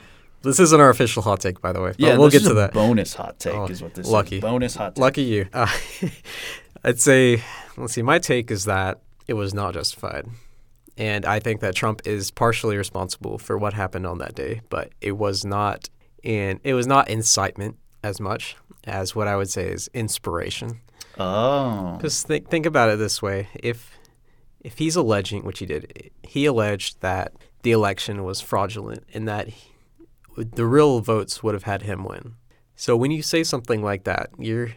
[0.42, 1.90] This isn't our official hot take, by the way.
[1.90, 2.72] But Yeah, we'll this get is to a that.
[2.72, 4.36] Bonus hot take Oh, is what this lucky.
[4.36, 4.42] is.
[4.42, 5.02] Bonus hot take.
[5.02, 5.48] Lucky you.
[5.52, 5.66] Uh,
[6.84, 7.42] I'd say,
[7.76, 10.26] let's see, my take is that it was not justified.
[10.96, 14.90] And I think that Trump is partially responsible for what happened on that day, but
[15.00, 15.88] it was not
[16.22, 18.56] in it was not incitement as much
[18.86, 20.80] as what I would say is inspiration.
[21.18, 21.94] Oh.
[21.96, 23.97] Because think think about it this way: if
[24.68, 29.48] if he's alleging, which he did, he alleged that the election was fraudulent and that
[29.48, 29.72] he,
[30.36, 32.34] the real votes would have had him win.
[32.76, 34.74] So when you say something like that, you're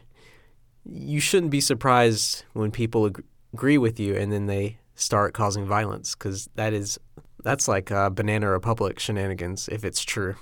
[0.86, 3.24] you shouldn't be surprised when people ag-
[3.54, 6.98] agree with you and then they start causing violence because that is
[7.44, 10.36] that's like banana republic shenanigans if it's true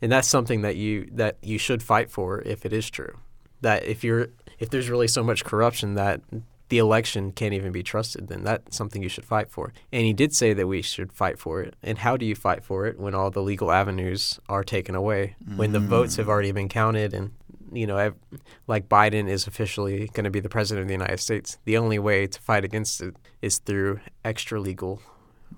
[0.00, 3.18] and that's something that you that you should fight for if it is true
[3.60, 4.28] that if you're
[4.58, 6.22] if there's really so much corruption that
[6.70, 10.12] the election can't even be trusted then that's something you should fight for and he
[10.12, 12.98] did say that we should fight for it and how do you fight for it
[12.98, 17.12] when all the legal avenues are taken away when the votes have already been counted
[17.12, 17.32] and
[17.72, 18.12] you know
[18.66, 21.98] like Biden is officially going to be the president of the United States the only
[21.98, 25.02] way to fight against it is through extra legal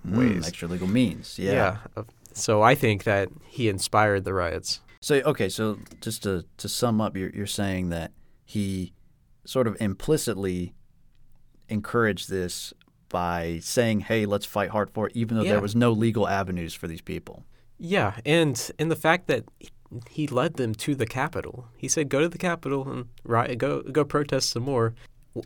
[0.07, 1.38] Mm, ways extra legal means.
[1.38, 1.79] Yeah.
[1.96, 4.81] Uh, So I think that he inspired the riots.
[5.01, 8.12] So okay, so just to to sum up, you're you're saying that
[8.44, 8.94] he
[9.44, 10.75] sort of implicitly
[11.68, 12.72] encouraged this
[13.09, 15.53] by saying, "Hey, let's fight hard for it," even though Yeah.
[15.53, 17.44] there was no legal avenues for these people.
[17.79, 19.44] Yeah, and and the fact that
[20.11, 21.66] he led them to the Capitol.
[21.77, 24.94] He said, "Go to the Capitol and riot, go go protest some more."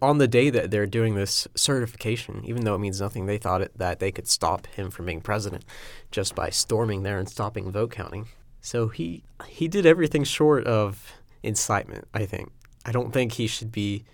[0.03, 3.63] On the day that they're doing this certification, even though it means nothing, they thought
[3.63, 5.65] it, that they could stop him from being president
[6.11, 8.27] just by storming there and stopping vote counting.
[8.61, 12.07] So he he did everything short of incitement.
[12.15, 12.51] I think.
[12.85, 14.05] I don't think he should be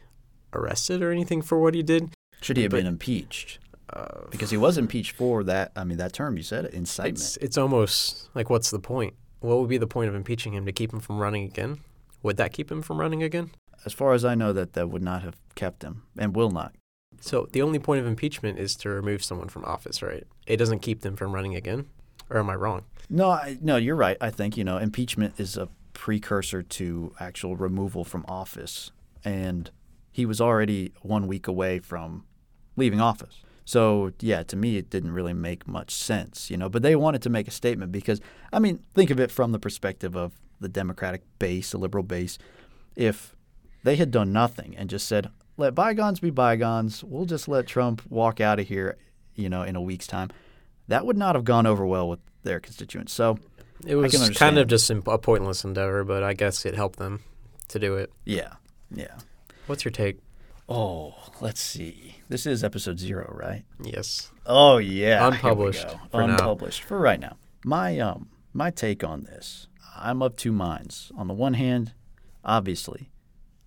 [0.53, 2.11] arrested or anything for what he did.
[2.41, 3.59] Should he have But- been impeached?
[3.93, 5.71] Uh, Because he was impeached for that.
[5.77, 7.19] I mean, that term you said, incitement.
[7.19, 9.15] It's it's almost like what's the point?
[9.41, 11.81] What would be the point of impeaching him to keep him from running again?
[12.23, 13.51] Would that keep him from running again?
[13.85, 16.75] As far as I know, that that would not have kept him and will not.
[17.21, 20.25] So the only point of impeachment is to remove someone from office, right?
[20.47, 21.87] It doesn't keep them from running again.
[22.31, 22.85] Or am I wrong?
[23.11, 24.17] No, I, no, you're right.
[24.21, 28.91] I think you know impeachment is a precursor to actual removal from office,
[29.25, 29.71] and
[30.12, 32.25] he was already one week away from
[32.77, 33.40] leaving office.
[33.64, 36.68] So yeah, to me, it didn't really make much sense, you know.
[36.68, 38.20] But they wanted to make a statement because,
[38.53, 42.38] I mean, think of it from the perspective of the Democratic base, the liberal base.
[42.96, 43.35] If
[43.85, 48.03] they had done nothing and just said, "Let bygones be bygones," we'll just let Trump
[48.11, 48.96] walk out of here,
[49.35, 50.31] you know, in a week's time,
[50.88, 53.12] that would not have gone over well with their constituents.
[53.12, 53.38] So
[53.87, 57.20] It was kind of just a pointless endeavor, but I guess it helped them
[57.68, 58.12] to do it.
[58.25, 58.55] yeah,
[58.94, 59.18] yeah.
[59.66, 60.18] What's your take?
[60.68, 62.16] Oh, let's see.
[62.29, 63.64] This is episode zero, right?
[63.83, 64.31] Yes.
[64.46, 66.33] Oh yeah, Unpublished for now.
[66.35, 67.37] Unpublished for right now.
[67.64, 71.12] My um my take on this, I'm of two minds.
[71.16, 71.94] On the one hand,
[72.44, 73.11] obviously,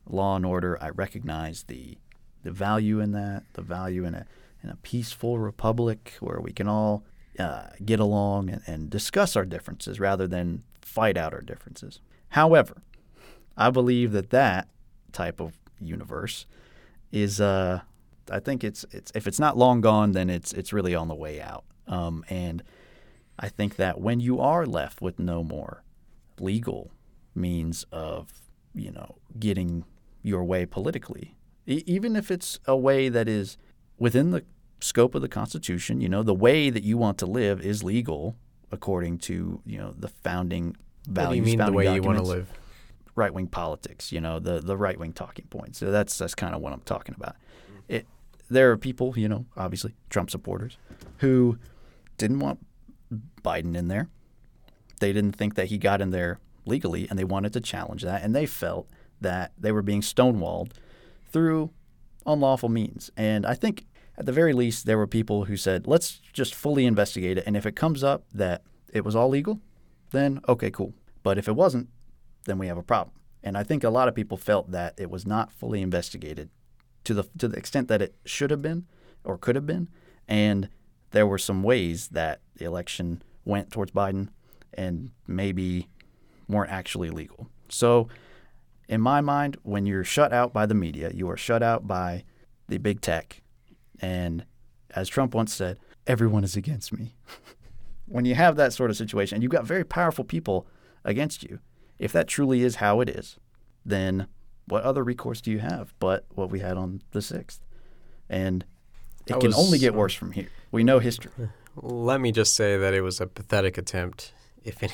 [0.06, 0.78] law and order.
[0.82, 1.98] I recognize the
[2.44, 4.26] the value in that, the value in a
[4.64, 7.04] in a peaceful republic where we can all
[7.40, 12.00] uh, get along and, and discuss our differences rather than fight out our differences.
[12.30, 12.82] However,
[13.56, 14.68] I believe that that
[15.12, 15.54] type of
[15.88, 16.46] universe
[17.12, 17.82] is uh
[18.30, 21.16] I think it's it's if it's not long gone then it's it's really on the
[21.16, 21.64] way out.
[21.88, 22.64] Um, and
[23.38, 25.84] I think that when you are left with no more
[26.40, 26.92] legal
[27.36, 28.42] means of
[28.74, 29.86] you know getting
[30.24, 31.36] your way politically,
[31.68, 33.58] e- even if it's a way that is
[34.00, 34.44] within the
[34.80, 38.36] scope of the Constitution, you know the way that you want to live is legal
[38.72, 40.76] according to you know the founding
[41.08, 41.28] values.
[41.28, 42.50] what do you mean the way you want to live?
[43.16, 45.80] Right wing politics, you know, the the right wing talking points.
[45.80, 47.36] So that's that's kind of what I'm talking about.
[47.36, 47.80] Mm-hmm.
[47.90, 48.08] It
[48.50, 50.78] there are people, you know, obviously Trump supporters
[51.18, 51.58] who
[52.18, 52.66] didn't want
[53.44, 54.10] Biden in there.
[55.00, 58.24] They didn't think that he got in there legally and they wanted to challenge that
[58.24, 58.90] and they felt
[59.22, 60.72] that they were being stonewalled
[61.28, 61.72] through
[62.26, 63.12] unlawful means.
[63.16, 63.86] And I think
[64.18, 67.56] at the very least there were people who said, "Let's just fully investigate it and
[67.56, 69.60] if it comes up that it was all legal,
[70.12, 70.94] then okay, cool.
[71.24, 71.90] But if it wasn't,
[72.46, 73.16] then we have a problem.
[73.44, 76.50] And I think a lot of people felt that it was not fully investigated
[77.04, 78.86] to the to the extent that it should have been
[79.24, 79.90] or could have been.
[80.28, 80.70] And
[81.12, 84.30] there were some ways that the election went towards Biden
[84.74, 85.90] and maybe
[86.48, 87.48] weren't actually legal.
[87.70, 88.08] So
[88.88, 92.24] in my mind, when you're shut out by the media, you are shut out by
[92.68, 93.42] the big tech.
[94.00, 94.46] And
[94.96, 95.78] as Trump once said,
[96.08, 97.16] everyone is against me.
[98.08, 100.68] when you have that sort of situation, you've got very powerful people
[101.04, 101.60] against you,
[102.00, 103.38] if that truly is how it is,
[103.86, 104.28] then
[104.68, 107.60] what other recourse do you have but what we had on the 6th?
[108.30, 108.64] And
[109.28, 110.50] it That can was- only get worse from here.
[110.72, 111.32] We know history.
[111.76, 114.94] Let me just say that it was a pathetic attempt, if any,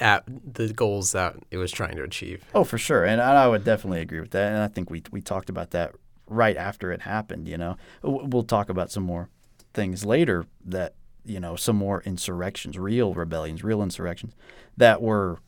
[0.00, 2.42] at the goals that it was trying to achieve.
[2.54, 3.04] Oh, for sure.
[3.04, 4.52] And I I would definitely agree with that.
[4.52, 5.94] And I think we, we talked about that
[6.26, 7.76] right after it happened, you know.
[8.02, 9.28] We'll talk about some more
[9.74, 10.94] things later that,
[11.24, 14.34] you know, some more insurrections, real rebellions, real insurrections
[14.76, 15.38] that were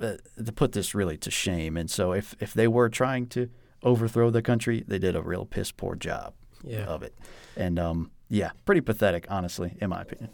[0.00, 1.76] uh, to put this really to shame.
[1.76, 3.48] And so if, if they were trying to
[3.82, 6.84] overthrow the country, they did a real piss poor job Yeah.
[6.84, 7.14] of it.
[7.56, 10.30] And um, yeah, pretty pathetic, honestly, in my opinion.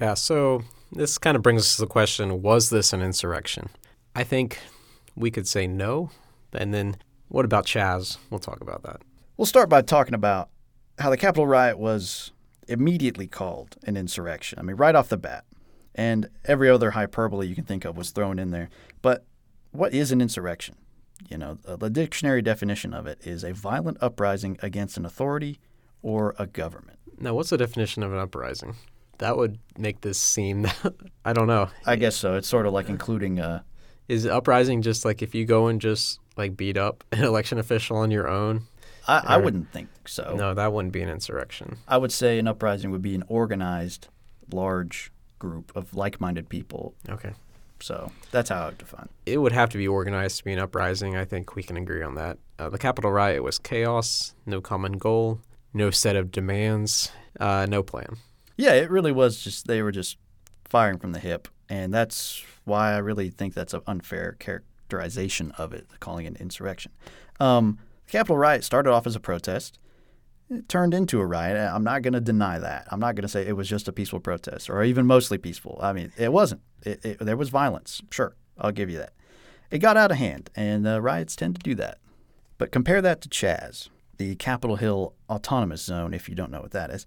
[0.00, 0.62] Yeah, so
[0.92, 3.70] this kind of brings us to the question was this an insurrection?
[4.14, 4.58] I think
[5.14, 6.10] we could say no.
[6.52, 6.96] And then
[7.28, 8.18] what about Chaz?
[8.30, 9.00] We'll talk about that.
[9.38, 10.50] We'll start by talking about
[10.98, 12.32] how the Capitol riot was
[12.68, 14.58] immediately called an insurrection.
[14.58, 15.44] I mean, right off the bat.
[15.96, 18.68] And every other hyperbole you can think of was thrown in there.
[19.00, 19.24] But
[19.72, 20.76] what is an insurrection?
[21.30, 25.58] You know, the dictionary definition of it is a violent uprising against an authority
[26.02, 26.98] or a government.
[27.18, 28.76] Now, what's the definition of an uprising?
[29.18, 30.66] That would make this seem,
[31.24, 31.70] I don't know.
[31.86, 32.34] I guess so.
[32.34, 33.62] It's sort of like including uh,
[34.08, 37.96] Is uprising just like if you go and just like beat up an election official
[37.96, 38.66] on your own?
[39.08, 40.34] I, I wouldn't think so.
[40.36, 41.78] No, that wouldn't be an insurrection.
[41.88, 44.08] I would say an uprising would be an organized,
[44.52, 46.94] large group of like-minded people.
[47.08, 47.32] Okay.
[47.80, 49.08] So that's how I would define.
[49.26, 49.34] it.
[49.34, 51.16] It would have to be organized to be an uprising.
[51.16, 52.38] I think we can agree on that.
[52.58, 55.40] Uh, the Capitol riot was chaos, no common goal,
[55.74, 58.16] no set of demands, uh, no plan.
[58.56, 60.16] Yeah, it really was just they were just
[60.64, 65.74] firing from the hip, and that's why I really think that's an unfair characterization of
[65.74, 66.92] it, calling it an insurrection.
[67.38, 69.78] Um, the Capitol riot started off as a protest.
[70.48, 71.56] It turned into a riot.
[71.56, 72.86] I'm not going to deny that.
[72.90, 75.78] I'm not going to say it was just a peaceful protest or even mostly peaceful.
[75.82, 76.62] I mean, it wasn't.
[76.82, 78.00] It, it, there was violence.
[78.10, 79.12] Sure, I'll give you that.
[79.70, 81.98] It got out of hand, and uh, riots tend to do that.
[82.58, 86.70] But compare that to Chaz, the Capitol Hill Autonomous Zone, if you don't know what
[86.70, 87.06] that is.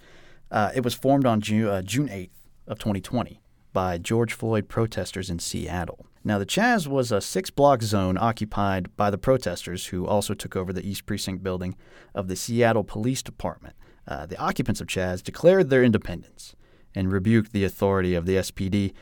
[0.52, 2.32] Uh, it was formed on June, uh, June 8th
[2.68, 3.40] of 2020
[3.72, 6.06] by George Floyd protesters in Seattle.
[6.24, 10.74] Now, the Chaz was a six-block zone occupied by the protesters who also took over
[10.74, 11.76] the East Precinct building
[12.14, 13.76] of the Seattle Police Department.
[14.06, 16.56] Uh, the occupants of Chaz declared their independence
[16.94, 18.94] and rebuked the authority of the SPD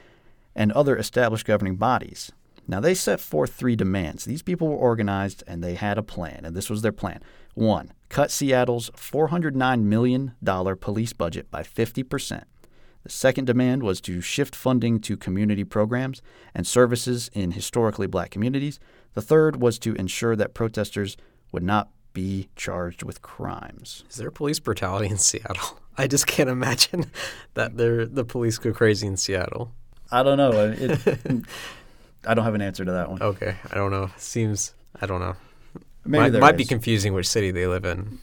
[0.56, 2.32] and other established governing bodies.
[2.68, 4.26] Now, they set forth three demands.
[4.26, 7.22] These people were organized and they had a plan, and this was their plan.
[7.56, 12.44] One, cut Seattle's $409 million police budget by 50%.
[13.08, 16.22] The second demand was to shift funding to community programs
[16.54, 18.82] and services in historically black communities.
[19.14, 21.16] The third was to ensure that protesters
[21.54, 24.04] would not be charged with crimes.
[24.10, 25.80] Is there police brutality in Seattle?
[25.98, 27.10] I just can't imagine
[27.54, 29.72] that there the police go crazy in Seattle.
[30.12, 30.76] I don't know.
[30.78, 31.00] It,
[32.28, 33.22] I don't have an answer to that one.
[33.22, 34.10] Okay, I don't know.
[34.18, 35.38] Seems I don't know.
[36.04, 38.20] Maybe might there might be confusing which city they live in.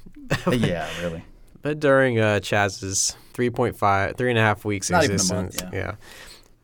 [0.47, 1.25] Uh, yeah, really.
[1.64, 5.94] But during uh, Chaz's 3.5, three and a half weeks Not existence, month, yeah.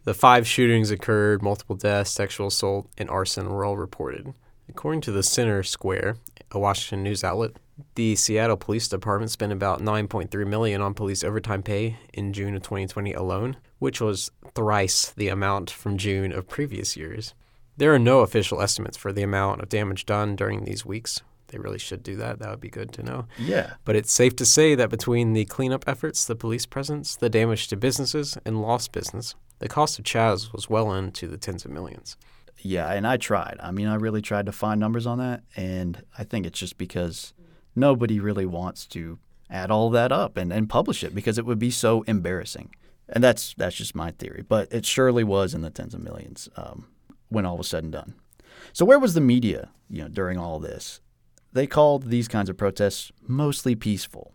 [0.04, 4.34] the five shootings occurred, multiple deaths, sexual assault, and arson were all reported.
[4.68, 6.18] According to the Center Square,
[6.50, 7.52] a Washington news outlet,
[7.94, 12.62] the Seattle Police Department spent about 9.3 million on police overtime pay in June of
[12.62, 17.32] 2020 alone, which was thrice the amount from June of previous years.
[17.78, 21.22] There are no official estimates for the amount of damage done during these weeks.
[21.50, 22.38] They really should do that.
[22.38, 23.26] That would be good to know.
[23.38, 23.74] Yeah.
[23.84, 27.68] But it's safe to say that between the cleanup efforts, the police presence, the damage
[27.68, 31.70] to businesses, and lost business, the cost of Chaz was well into the tens of
[31.70, 32.16] millions.
[32.58, 33.56] Yeah, and I tried.
[33.60, 36.78] I mean, I really tried to find numbers on that, and I think it's just
[36.78, 37.32] because
[37.74, 41.58] nobody really wants to add all that up and, and publish it because it would
[41.58, 42.74] be so embarrassing.
[43.08, 46.48] And that's that's just my theory, but it surely was in the tens of millions
[46.56, 46.86] um,
[47.28, 48.14] when all was said and done.
[48.72, 51.00] So where was the media, you know, during all this?
[51.52, 54.32] They called these kinds of protests mostly peaceful.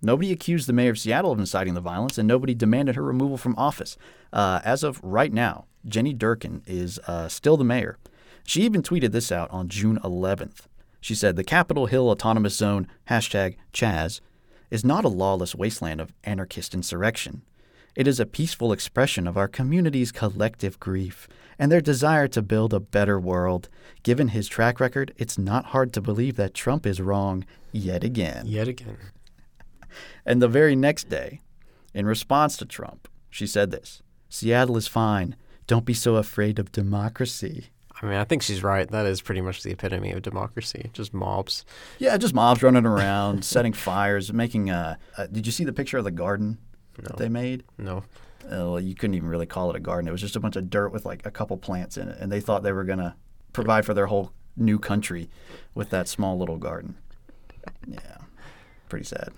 [0.00, 3.38] Nobody accused the mayor of Seattle of inciting the violence, and nobody demanded her removal
[3.38, 3.96] from office.
[4.32, 7.98] Uh, as of right now, Jenny Durkan is uh, still the mayor.
[8.46, 10.66] She even tweeted this out on June 11th.
[11.00, 14.20] She said, The Capitol Hill Autonomous Zone, hashtag Chaz,
[14.70, 17.42] is not a lawless wasteland of anarchist insurrection.
[17.96, 21.28] It is a peaceful expression of our community's collective grief
[21.58, 23.68] and their desire to build a better world.
[24.02, 28.46] Given his track record, it's not hard to believe that Trump is wrong yet again.
[28.46, 28.98] Yet again.
[30.26, 31.40] And the very next day,
[31.92, 35.36] in response to Trump, she said this Seattle is fine.
[35.68, 37.66] Don't be so afraid of democracy.
[38.02, 38.90] I mean, I think she's right.
[38.90, 40.90] That is pretty much the epitome of democracy.
[40.92, 41.64] Just mobs.
[42.00, 44.68] Yeah, just mobs running around, setting fires, making.
[44.68, 46.58] Uh, uh, did you see the picture of the garden
[47.02, 47.64] that they made?
[47.78, 48.04] No.
[48.44, 50.06] Uh, well, you couldn't even really call it a garden.
[50.08, 52.30] It was just a bunch of dirt with like a couple plants in it, and
[52.30, 53.16] they thought they were gonna
[53.52, 55.30] provide for their whole new country
[55.74, 56.96] with that small little garden.
[57.86, 58.18] Yeah,
[58.88, 59.30] pretty sad.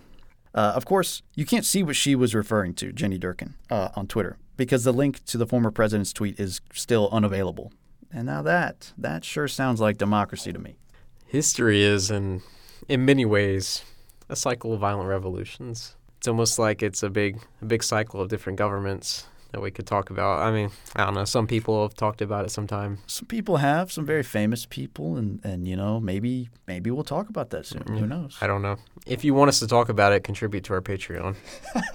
[0.55, 4.07] Uh, of course, you can't see what she was referring to, Jenny Durkan, uh, on
[4.07, 7.73] Twitter, because the link to the former president's tweet is still unavailable.
[8.11, 10.77] And now that that sure sounds like democracy to me.
[11.27, 12.43] History is, in,
[12.89, 13.85] in many ways,
[14.29, 15.96] a cycle of violent revolutions.
[16.27, 19.87] It's almost like it's a big, a big cycle of different governments that we could
[19.87, 20.41] talk about.
[20.41, 21.25] I mean, I don't know.
[21.25, 22.99] Some people have talked about it sometime.
[23.07, 27.29] Some people have some very famous people, and, and you know maybe maybe we'll talk
[27.29, 27.85] about that soon.
[27.87, 28.39] Who mm, knows?
[28.41, 28.77] I don't know.
[29.07, 31.37] If you want us to talk about it, contribute to our Patreon.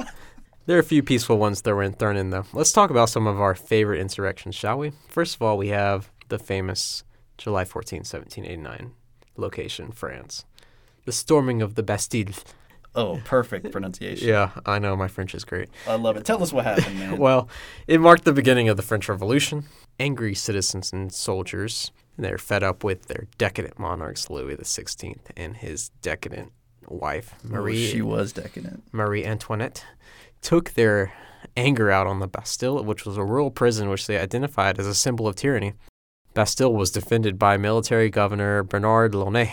[0.66, 2.46] there are a few peaceful ones that were thrown in, though.
[2.54, 4.94] Let's talk about some of our favorite insurrections, shall we?
[5.10, 7.04] First of all, we have the famous
[7.38, 8.94] July 14, 1789
[9.36, 10.46] location, France.
[11.04, 12.32] The storming of the Bastille.
[12.94, 14.28] Oh, perfect pronunciation.
[14.28, 15.70] Yeah, I know my French is great.
[15.88, 16.26] I love it.
[16.26, 17.18] Tell us what happened, man.
[17.18, 17.48] Well,
[17.88, 19.66] it marked the beginning of the French Revolution.
[20.00, 25.90] Angry citizens and soldiers, they're fed up with their decadent monarchs, Louis XVI and his
[26.02, 26.52] decadent
[26.88, 27.88] wife, oh, Marie.
[27.88, 28.84] she was decadent.
[28.92, 29.86] Marie Antoinette,
[30.42, 31.14] took their
[31.56, 34.96] anger out on the Bastille, which was a rural prison which they identified as a
[34.96, 35.74] symbol of tyranny.
[36.34, 39.52] Bastille was defended by military governor Bernard Launay,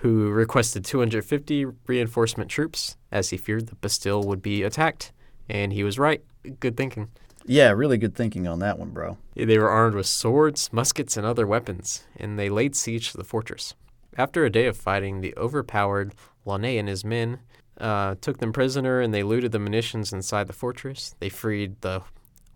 [0.00, 5.12] who requested 250 reinforcement troops as he feared the Bastille would be attacked.
[5.48, 6.22] And he was right.
[6.60, 7.08] Good thinking.
[7.46, 9.18] Yeah, really good thinking on that one, bro.
[9.34, 13.24] They were armed with swords, muskets, and other weapons, and they laid siege to the
[13.24, 13.74] fortress.
[14.18, 17.38] After a day of fighting, the overpowered Launay and his men
[17.78, 21.14] uh, took them prisoner and they looted the munitions inside the fortress.
[21.20, 22.02] They freed the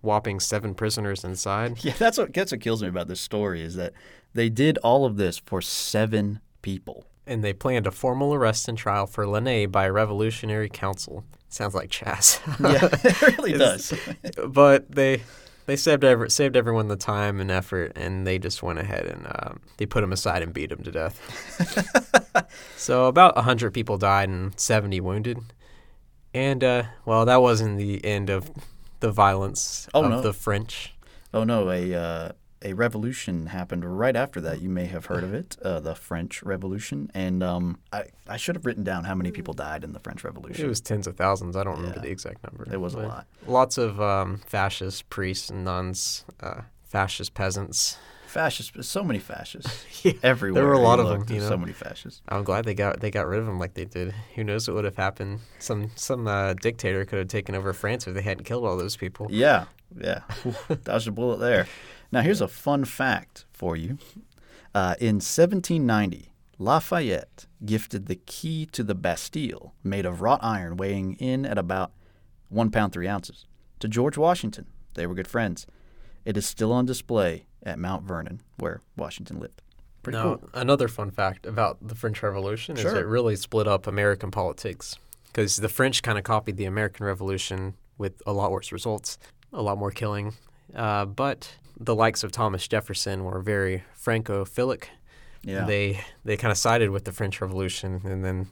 [0.01, 1.79] whopping seven prisoners inside.
[1.85, 3.93] Yeah, that's what that's what kills me about this story is that
[4.33, 7.05] they did all of this for seven people.
[7.31, 11.23] And they planned a formal arrest and trial for Launay by a revolutionary council.
[11.49, 12.41] Sounds like Chaz.
[12.61, 13.95] Yeah, it really does.
[14.49, 15.23] but they
[15.67, 19.27] they saved every, saved everyone the time and effort, and they just went ahead and
[19.27, 21.21] um, they put him aside and beat him to death.
[22.77, 25.39] so about hundred people died and seventy wounded,
[26.35, 28.51] and uh, well, that wasn't the end of
[29.01, 30.21] the violence Oh, of no.
[30.21, 30.95] the French.
[31.33, 34.61] Oh no, a uh, a revolution happened right after that.
[34.61, 37.11] You may have heard of it, uh, the French Revolution.
[37.15, 40.25] And um, I I should have written down how many people died in the French
[40.25, 40.65] Revolution.
[40.65, 41.57] It was tens of thousands.
[41.57, 42.03] I don't remember Yeah.
[42.03, 42.67] the exact number.
[42.73, 43.27] It was a lot.
[43.47, 47.97] Lots of um, fascist priests and nuns, uh, fascist peasants.
[48.27, 50.63] fascists, so many fascists Yeah, everywhere.
[50.63, 51.25] there were a lot of them.
[51.35, 51.49] You know?
[51.49, 52.21] So many fascists.
[52.29, 54.15] I'm glad they got they got rid of them like they did.
[54.35, 55.41] Who knows what would have happened?
[55.59, 58.97] Some some uh, dictator could have taken over France if they hadn't killed all those
[58.97, 59.27] people.
[59.31, 59.65] Yeah,
[59.99, 60.21] yeah.
[60.85, 61.67] Dodged a bullet there.
[62.13, 63.99] Now, here's a fun fact for you.
[64.75, 71.15] Uh, in 1790, Lafayette gifted the key to the Bastille, made of wrought iron weighing
[71.15, 71.93] in at about
[72.49, 73.47] one pound three ounces,
[73.79, 74.67] to George Washington.
[74.95, 75.67] They were good friends.
[76.25, 79.63] It is still on display at Mount Vernon, where Washington lived.
[80.03, 80.51] Pretty now, cool.
[80.55, 84.97] another fun fact about the French Revolution is it really split up American politics
[85.27, 89.19] because the French kind of copied the American Revolution with a lot worse results,
[89.53, 90.35] a lot more killing.
[90.75, 94.85] Uh, but the likes of Thomas Jefferson were very Francophilic.
[95.43, 95.65] Yeah.
[95.65, 98.49] They they kind of sided with the French Revolution, and then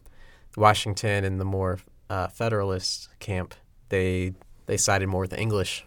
[0.57, 1.79] Washington and the more
[2.11, 3.55] uh, Federalist camp
[3.91, 4.33] they
[4.67, 5.85] they sided more with the English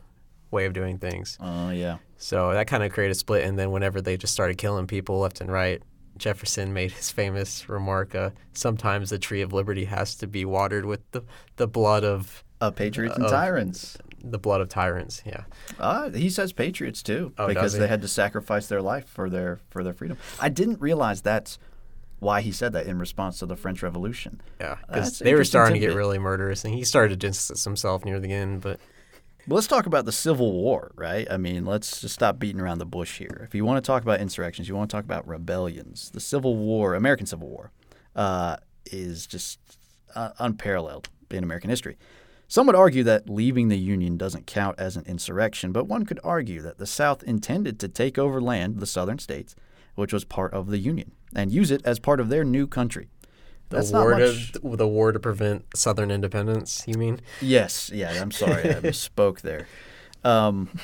[0.51, 1.37] way of doing things.
[1.39, 1.97] Oh, yeah.
[2.17, 3.43] So that kind of created a split.
[3.45, 5.81] And then whenever they just started killing people left and right,
[6.17, 10.85] Jefferson made his famous remark: uh, "Sometimes the tree of liberty has to be watered
[10.85, 11.23] with the,
[11.55, 13.97] the blood of Uh, patriots and of- tyrants.
[14.23, 15.43] The blood of tyrants." Yeah,
[15.79, 19.59] Uh, he says patriots too, Oh, because they had to sacrifice their life for their
[19.69, 20.17] for their freedom.
[20.39, 21.57] I didn't realize that's
[22.19, 24.41] why he said that in response to the French Revolution.
[24.59, 28.05] yeah, because they were starting to get really murderous, and he started to distance himself
[28.05, 28.61] near the end.
[28.61, 28.79] But
[29.47, 31.25] Well, let's talk about the Civil War, right?
[31.31, 33.41] I mean, let's just stop beating around the bush here.
[33.43, 36.11] If you want to talk about insurrections, you want to talk about rebellions.
[36.11, 37.71] The Civil War, American Civil War,
[38.15, 38.57] uh,
[38.91, 39.57] is just
[40.13, 41.97] uh, unparalleled in American history.
[42.51, 46.19] Some would argue that leaving the Union doesn't count as an insurrection, but one could
[46.21, 49.55] argue that the South intended to take over land, the southern states,
[49.95, 53.07] which was part of the Union, and use it as part of their new country.
[53.69, 54.51] the war much.
[54.51, 56.83] to the war to prevent Southern independence.
[56.85, 57.21] You mean?
[57.39, 59.65] Yes, yeah, I'm sorry, I misspoke there.
[60.25, 60.77] Um,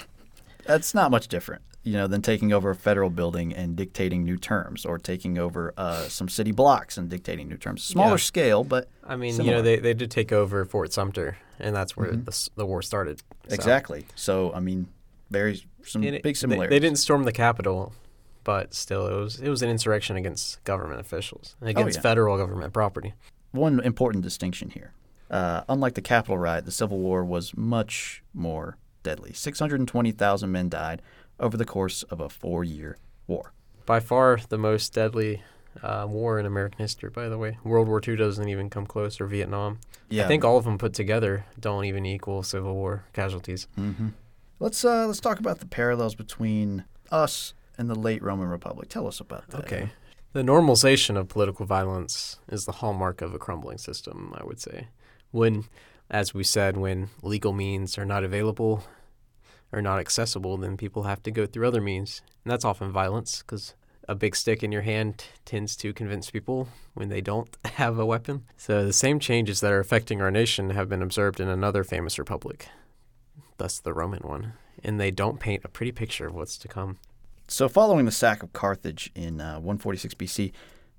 [0.63, 4.35] that's not much different, you know, than taking over a federal building and dictating new
[4.37, 7.81] terms, or taking over uh, some city blocks and dictating new terms.
[7.83, 8.15] Smaller Yeah.
[8.17, 11.95] scale, but I mean, you know, they, they did take over Fort Sumter, and that's
[11.95, 13.19] where the, s- the war started.
[13.47, 14.05] So- exactly.
[14.15, 14.87] So, I mean,
[15.29, 16.75] very some it- big they- similarities.
[16.75, 17.93] They, didn't storm the Capitol,
[18.43, 22.01] but still, it was it was an insurrection against government officials, and against yeah.
[22.01, 23.13] federal government property.
[23.51, 24.91] One important distinction here:
[25.31, 29.31] uh, unlike the Capitol riot, the Civil War was much more deadly.
[29.33, 31.01] Six hundred twenty thousand men died
[31.39, 33.53] over the course of a four-year war.
[33.85, 35.41] By far the most deadly
[35.83, 37.09] uh, war in American history.
[37.09, 39.79] By the way, World War II doesn't even come close, or Vietnam.
[40.09, 43.67] Yeah, I think all of them put together don't even equal Civil War casualties.
[43.75, 44.09] hmm
[44.59, 48.89] Let's uh, let's talk about the parallels between us and the late Roman Republic.
[48.89, 49.65] Tell us about that.
[49.65, 49.89] Okay.
[50.33, 54.87] The normalization of political violence is the hallmark of a crumbling system, I would say.
[55.31, 55.65] When,
[56.09, 58.83] as we said, when legal means are not available
[59.71, 62.21] or not accessible, then people have to go through other means.
[62.43, 63.75] And that's often violence because
[64.07, 68.05] a big stick in your hand tends to convince people when they don't have a
[68.05, 68.45] weapon.
[68.55, 72.17] So the same changes that are affecting our nation have been observed in another famous
[72.17, 72.67] republic,
[73.57, 74.53] thus the Roman one.
[74.83, 76.99] And they don't paint a pretty picture of what's to come.
[77.49, 80.51] So, following the sack of Carthage in uh, 146 BC,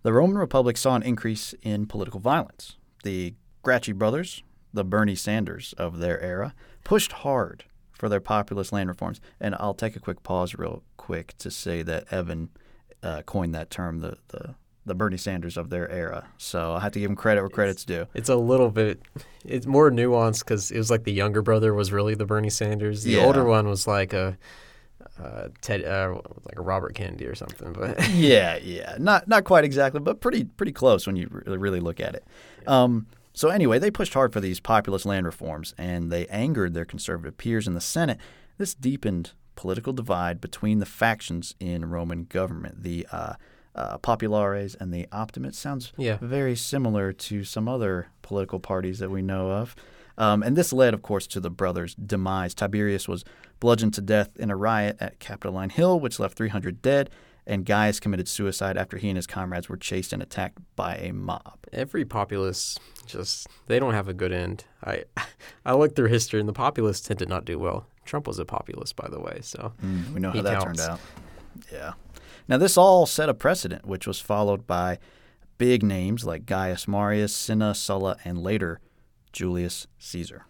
[0.03, 2.77] the Roman Republic saw an increase in political violence.
[3.05, 4.43] The Gracchi Brothers,
[4.73, 6.55] the Bernie Sanders of their era,
[6.85, 7.65] pushed hard
[7.99, 9.21] for their populist land reforms.
[9.41, 12.49] And I'll take a quick pause, real quick, to say that Evan
[13.03, 14.55] uh, coined that term, the, the
[14.87, 16.29] the Bernie Sanders of their era.
[16.39, 18.07] So I have to give him credit where credit's due.
[18.15, 19.03] It's a little bit,
[19.45, 23.03] it's more nuanced because it was like the younger brother was really the Bernie Sanders.
[23.03, 23.27] The Yeah.
[23.27, 24.39] older one was like a,
[25.23, 26.15] uh, Ted, uh,
[26.47, 27.75] like a Robert Kennedy or something.
[27.75, 31.81] But yeah, yeah, not not quite exactly, but pretty pretty close when you really, really
[31.81, 32.25] look at it.
[32.67, 33.07] Um,
[33.39, 37.37] so anyway, they pushed hard for these populist land reforms, and they angered their conservative
[37.39, 38.19] peers in the Senate.
[38.57, 42.83] This deepened political divide between the factions in Roman government.
[42.83, 43.35] The uh,
[43.77, 46.19] uh, populares and the optimates sounds Yeah.
[46.21, 49.77] very similar to some other political parties that we know of.
[50.17, 52.55] Um, and this led, of course, to the brothers' demise.
[52.55, 53.25] Tiberius was
[53.61, 57.09] bludgeoned to death in a riot at Capitoline Hill, which left 300 dead,
[57.49, 61.13] and Gaius committed suicide after he and his comrades were chased and attacked by a
[61.13, 61.59] mob.
[61.73, 64.65] every populace just, they don't have a good end.
[64.85, 65.05] I,
[65.65, 67.87] I looked through history and the populists tend to not do well.
[68.05, 69.39] Trump was a populist, by the way.
[69.43, 70.81] So mm, We know how that counts.
[70.81, 71.01] turned out.
[71.73, 71.93] Yeah.
[72.49, 74.99] Now, this all set a precedent, which was followed by
[75.59, 78.81] big names like Gaius Marius, Cinna, Sulla, and later
[79.33, 80.47] Julius Caesar.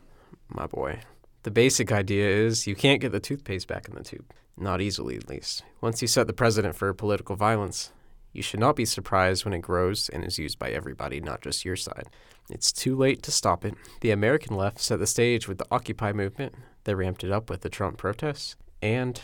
[0.49, 1.01] my boy.
[1.45, 4.31] The basic idea is you can't get the toothpaste back in the tube.
[4.61, 5.63] Not easily, at least.
[5.81, 7.93] Once you set the precedent for political violence,
[8.33, 11.65] you should not be surprised when it grows and is used by everybody, not just
[11.65, 12.09] your side.
[12.51, 13.75] It's too late to stop it.
[14.01, 16.55] The American left set the stage with the Occupy movement,
[16.85, 19.21] they ramped it up with the Trump protests, and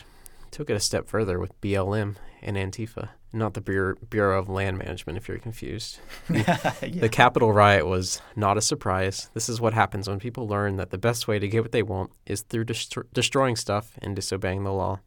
[0.50, 3.08] took it a step further with BLM and Antifa.
[3.32, 5.98] Not the Bureau, Bureau of Land Management, if you're confused.
[6.28, 9.30] The Capitol riot was not a surprise.
[9.34, 11.82] This is what happens when people learn that the best way to get what they
[11.82, 15.00] want is through destro- destroying stuff and disobeying the law.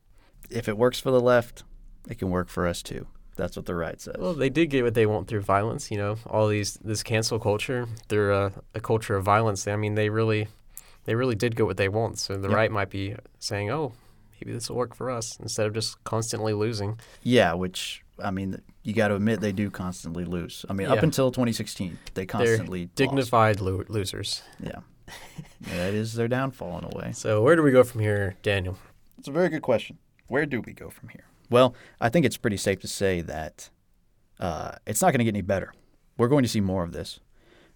[0.50, 1.64] If it works for the left,
[2.10, 3.08] it can work for us too.
[3.36, 4.16] That's what the right says.
[4.18, 5.91] Well, they did get what they want through violence.
[5.91, 9.68] You know, all these this cancel culture through a, a culture of violence.
[9.68, 10.48] I mean, they really,
[11.06, 12.18] they really did get what they want.
[12.18, 12.58] So the Yep.
[12.58, 13.93] right might be saying, "Oh,
[14.41, 17.00] maybe this will work for us," instead of just constantly losing.
[17.22, 20.66] Yeah, which I mean, you got to admit they do constantly lose.
[20.68, 23.16] I mean, up until 2016, they constantly They're lost.
[23.30, 24.41] dignified lo- losers.
[24.60, 24.80] Yeah,
[25.68, 27.12] yeah, that is their downfall in a way.
[27.12, 28.80] So where do we go from here, Daniel?
[29.20, 30.00] It's a very good question.
[30.28, 31.26] Where do we go from here?
[31.50, 33.70] Well, I think it's pretty safe to say that
[34.40, 35.74] uh, it's not going to get any better.
[36.18, 37.20] We're going to see more of this.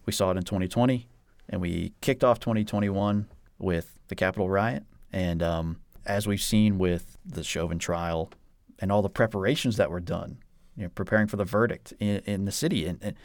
[0.05, 1.07] We saw it in 2020,
[1.49, 3.27] and we kicked off 2021
[3.59, 4.83] with the Capitol riot.
[5.13, 8.31] And um, as we've seen with the Chauvin trial
[8.79, 10.39] and all the preparations that were done,
[10.75, 13.15] you know, preparing for the verdict in, in the city, and, and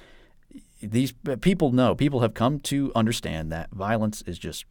[0.83, 4.65] these people know, people have come to understand that violence is just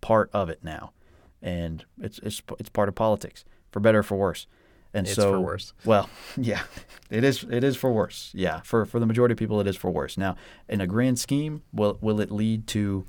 [0.00, 0.92] part of it now,
[1.40, 3.44] and it's it's it's part of politics,
[3.78, 4.46] for better or for worse.
[4.94, 5.72] And It's so, for worse.
[5.84, 6.62] Well, yeah,
[7.10, 7.44] it is.
[7.44, 8.30] It is for worse.
[8.34, 10.16] Yeah, for for the majority of people, it is for worse.
[10.16, 10.36] Now,
[10.68, 13.04] in a grand scheme, will will it lead to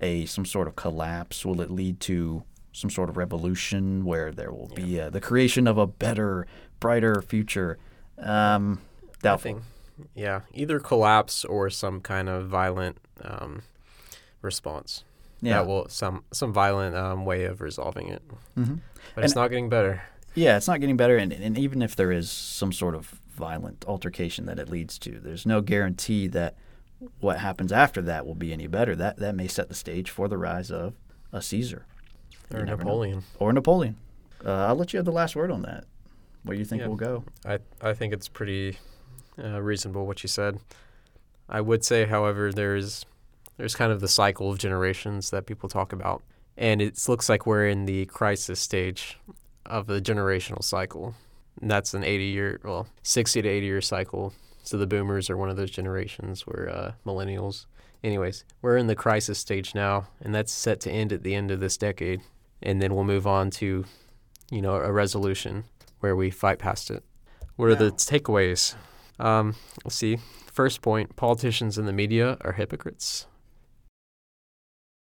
[0.00, 1.44] a some sort of collapse?
[1.44, 5.66] Will it lead to some sort of revolution where there will be uh, the creation
[5.66, 6.46] of a better,
[6.80, 7.78] brighter future?
[8.18, 8.80] Um,
[9.20, 9.54] doubtful.
[9.54, 9.62] Think,
[10.14, 13.62] yeah, either collapse or some kind of violent um,
[14.40, 15.04] response.
[15.40, 15.54] Yeah.
[15.58, 18.22] that will some some violent um, way of resolving it.
[18.56, 18.78] Mhm.
[19.16, 20.02] But it's not getting better.
[20.34, 23.84] Yeah, it's not getting better, and, and even if there is some sort of violent
[23.86, 26.56] altercation that it leads to, there's no guarantee that
[27.20, 28.94] what happens after that will be any better.
[28.96, 30.94] That that may set the stage for the rise of
[31.32, 31.86] a Caesar
[32.52, 32.90] Or never know.
[32.90, 33.22] Napoleon.
[33.38, 33.96] or Napoleon.
[34.44, 35.84] Uh, I'll let you have the last word on that.
[36.44, 36.88] Where you think Yeah.
[36.88, 37.24] we'll go?
[37.44, 38.78] I I think it's pretty
[39.42, 40.58] uh, reasonable what you said.
[41.48, 43.04] I would say, however, there's
[43.56, 46.22] there's kind of the cycle of generations that people talk about,
[46.56, 49.18] and it looks like we're in the crisis stage
[49.66, 51.14] of the generational cycle.
[51.60, 54.32] And that's an 80 year, well, 60 to 80 year cycle.
[54.62, 56.46] So the boomers are one of those generations.
[56.46, 57.66] We're uh, millennials.
[58.02, 61.50] Anyways, we're in the crisis stage now, and that's set to end at the end
[61.50, 62.20] of this decade,
[62.62, 63.84] and then we'll move on to,
[64.50, 65.64] you know, a resolution
[66.00, 67.02] where we fight past it.
[67.56, 68.74] What are the takeaways?
[69.18, 69.54] Um,
[69.84, 70.18] let's see.
[70.52, 73.26] First point: politicians and the media are hypocrites.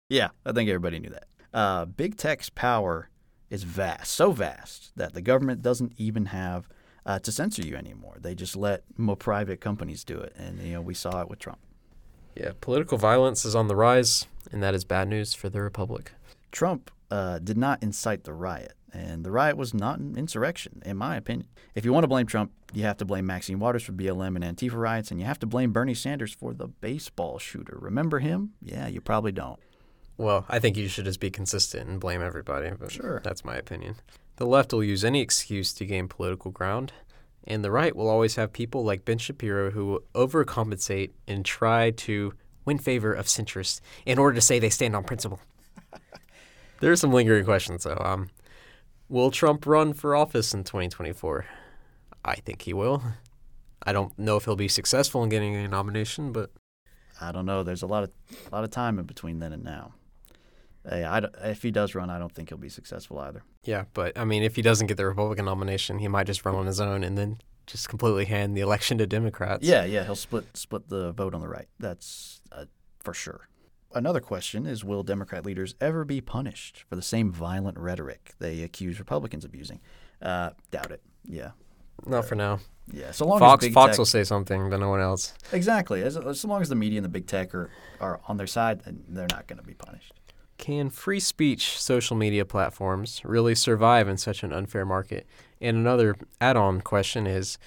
[0.10, 1.26] Yeah, I think everybody knew that.
[1.54, 3.10] Uh, big tech's power
[3.54, 6.68] is vast, so vast that the government doesn't even have
[7.06, 8.18] uh, to censor you anymore.
[8.20, 11.38] They just let more private companies do it, and you know we saw it with
[11.38, 11.60] Trump.
[12.36, 16.14] Yeah, political violence is on the rise, and that is bad news for the republic.
[16.52, 20.98] Trump uh, did not incite the riot, and the riot was not an insurrection, in
[20.98, 21.48] my opinion.
[21.76, 24.44] If you want to blame Trump, you have to blame Maxine Waters for BLM and
[24.44, 27.78] Antifa riots, and you have to blame Bernie Sanders for the baseball shooter.
[27.80, 28.54] Remember him?
[28.64, 29.60] Yeah, you probably don't.
[30.18, 32.70] Well, I think you should just be consistent and blame everybody.
[32.72, 33.22] But Sure.
[33.24, 33.96] That's my opinion.
[34.38, 36.92] The left will use any excuse to gain political ground,
[37.46, 42.34] and the right will always have people like Ben Shapiro who overcompensate and try to
[42.66, 45.40] win favor of centrists in order to say they stand on principle.
[46.80, 48.02] there are some lingering questions, though.
[48.04, 48.30] Um,
[49.10, 51.46] will Trump run for office in 2024?
[52.26, 53.04] I think he will.
[53.84, 56.52] I don't know if he'll be successful in getting a nomination, but
[57.20, 57.64] I don't know.
[57.64, 58.12] There's a lot of
[58.48, 59.94] a lot of time in between then and now.
[60.88, 63.44] Hey, I don't- if he does run, I don't think he'll be successful either.
[63.64, 63.86] yeah.
[63.94, 66.66] But I mean, if he doesn't get the Republican nomination, he might just run on
[66.66, 69.66] his own and then just completely hand the election to Democrats.
[69.66, 71.68] Yeah, yeah, he'll split split the vote on the right.
[71.80, 72.66] That's uh,
[73.00, 73.48] for sure.
[73.96, 78.62] Another question is Will Democrat leaders ever be punished for the same violent rhetoric they
[78.64, 79.80] accuse Republicans of using?
[80.22, 81.02] Uh, doubt it.
[81.26, 81.52] Yeah.
[82.06, 82.60] Not for now.
[82.92, 83.12] Yeah.
[83.12, 85.34] So long Fox as big Fox tech, will say something, but no one else.
[85.54, 86.02] Exactly.
[86.02, 87.70] As, as long as the media and the big tech are,
[88.02, 90.14] are on their side, then they're not going to be punished.
[90.58, 95.26] Can free speech social media platforms really survive in such an unfair market?
[95.60, 97.58] And another add-on question is: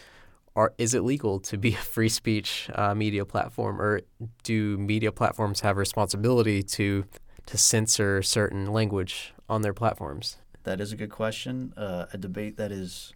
[0.55, 4.03] Are is it legal to be a free speech uh, media platform, or
[4.45, 7.05] do media platforms have responsibility to
[7.47, 10.39] to censor certain language on their platforms?
[10.65, 11.73] That is a good question.
[11.77, 13.13] Uh, a debate that is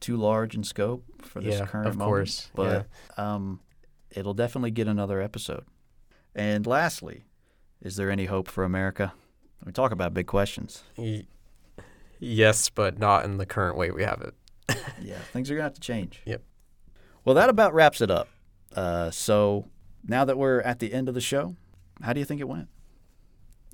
[0.00, 2.08] too large in scope for this Yeah, current of moment.
[2.08, 2.86] course, But
[3.16, 3.60] um,
[4.10, 5.64] it'll definitely get another episode.
[6.36, 7.24] And lastly,
[7.82, 9.12] is there any hope for America?
[9.64, 10.82] We talk about big questions.
[12.20, 14.34] Yes, but not in the current way we have it.
[15.00, 16.20] Yeah, things are going to have to change.
[16.26, 16.42] Yep.
[17.24, 18.28] Well, that about wraps it up.
[18.74, 19.68] Uh, so
[20.06, 21.54] now that we're at the end of the show,
[22.02, 22.68] how do you think it went?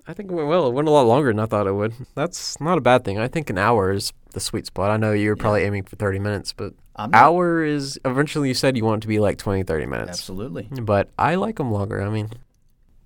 [0.07, 0.67] I think it went well.
[0.67, 1.95] It went a lot longer than I thought it would.
[2.15, 3.19] That's not a bad thing.
[3.19, 4.91] I think an hour is the sweet spot.
[4.91, 8.77] I know you were probably aiming for 30 minutes, but hour is eventually you said
[8.77, 10.11] you want it to be like 20, 30 minutes.
[10.11, 10.69] Absolutely.
[10.83, 12.03] But I like them longer.
[12.03, 12.31] I mean,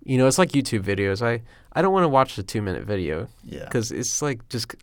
[0.09, 1.23] you know, it's like YouTube videos.
[1.25, 1.43] I,
[1.73, 3.65] I don't want to watch a two minute video Yeah.
[3.65, 4.75] because it's like just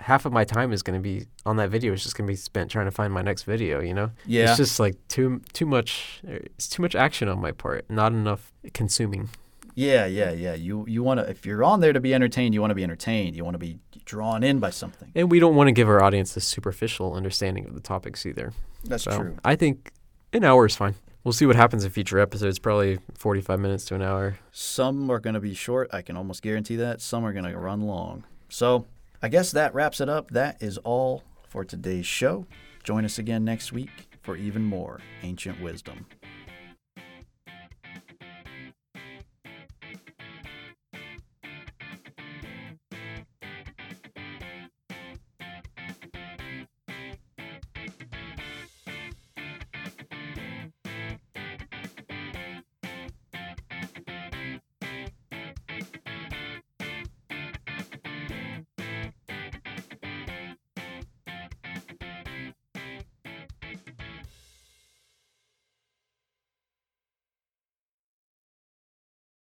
[0.00, 1.92] half of my time is going to be on that video.
[1.92, 4.10] It's just going to be spent trying to find my next video, you know?
[4.26, 4.48] Yeah.
[4.48, 6.20] It's just like too too much.
[6.24, 7.88] It's too much action on my part.
[7.88, 9.30] Not enough consuming.
[9.76, 10.54] Yeah, yeah, yeah.
[10.54, 12.84] You you want to if you're on there to be entertained, you want to be
[12.84, 13.34] entertained.
[13.36, 15.10] You want to be drawn in by something.
[15.14, 18.52] And we don't want to give our audience a superficial understanding of the topics either.
[18.84, 19.36] That's So true.
[19.44, 19.90] I think
[20.32, 20.94] an hour is fine.
[21.24, 22.58] We'll see what happens in future episodes.
[22.58, 24.36] Probably 45 minutes to an hour.
[24.52, 25.88] Some are going to be short.
[25.90, 27.00] I can almost guarantee that.
[27.00, 28.24] Some are going to run long.
[28.50, 28.84] So
[29.22, 30.30] I guess that wraps it up.
[30.32, 32.46] That is all for today's show.
[32.82, 33.88] Join us again next week
[34.22, 36.04] for even more ancient wisdom.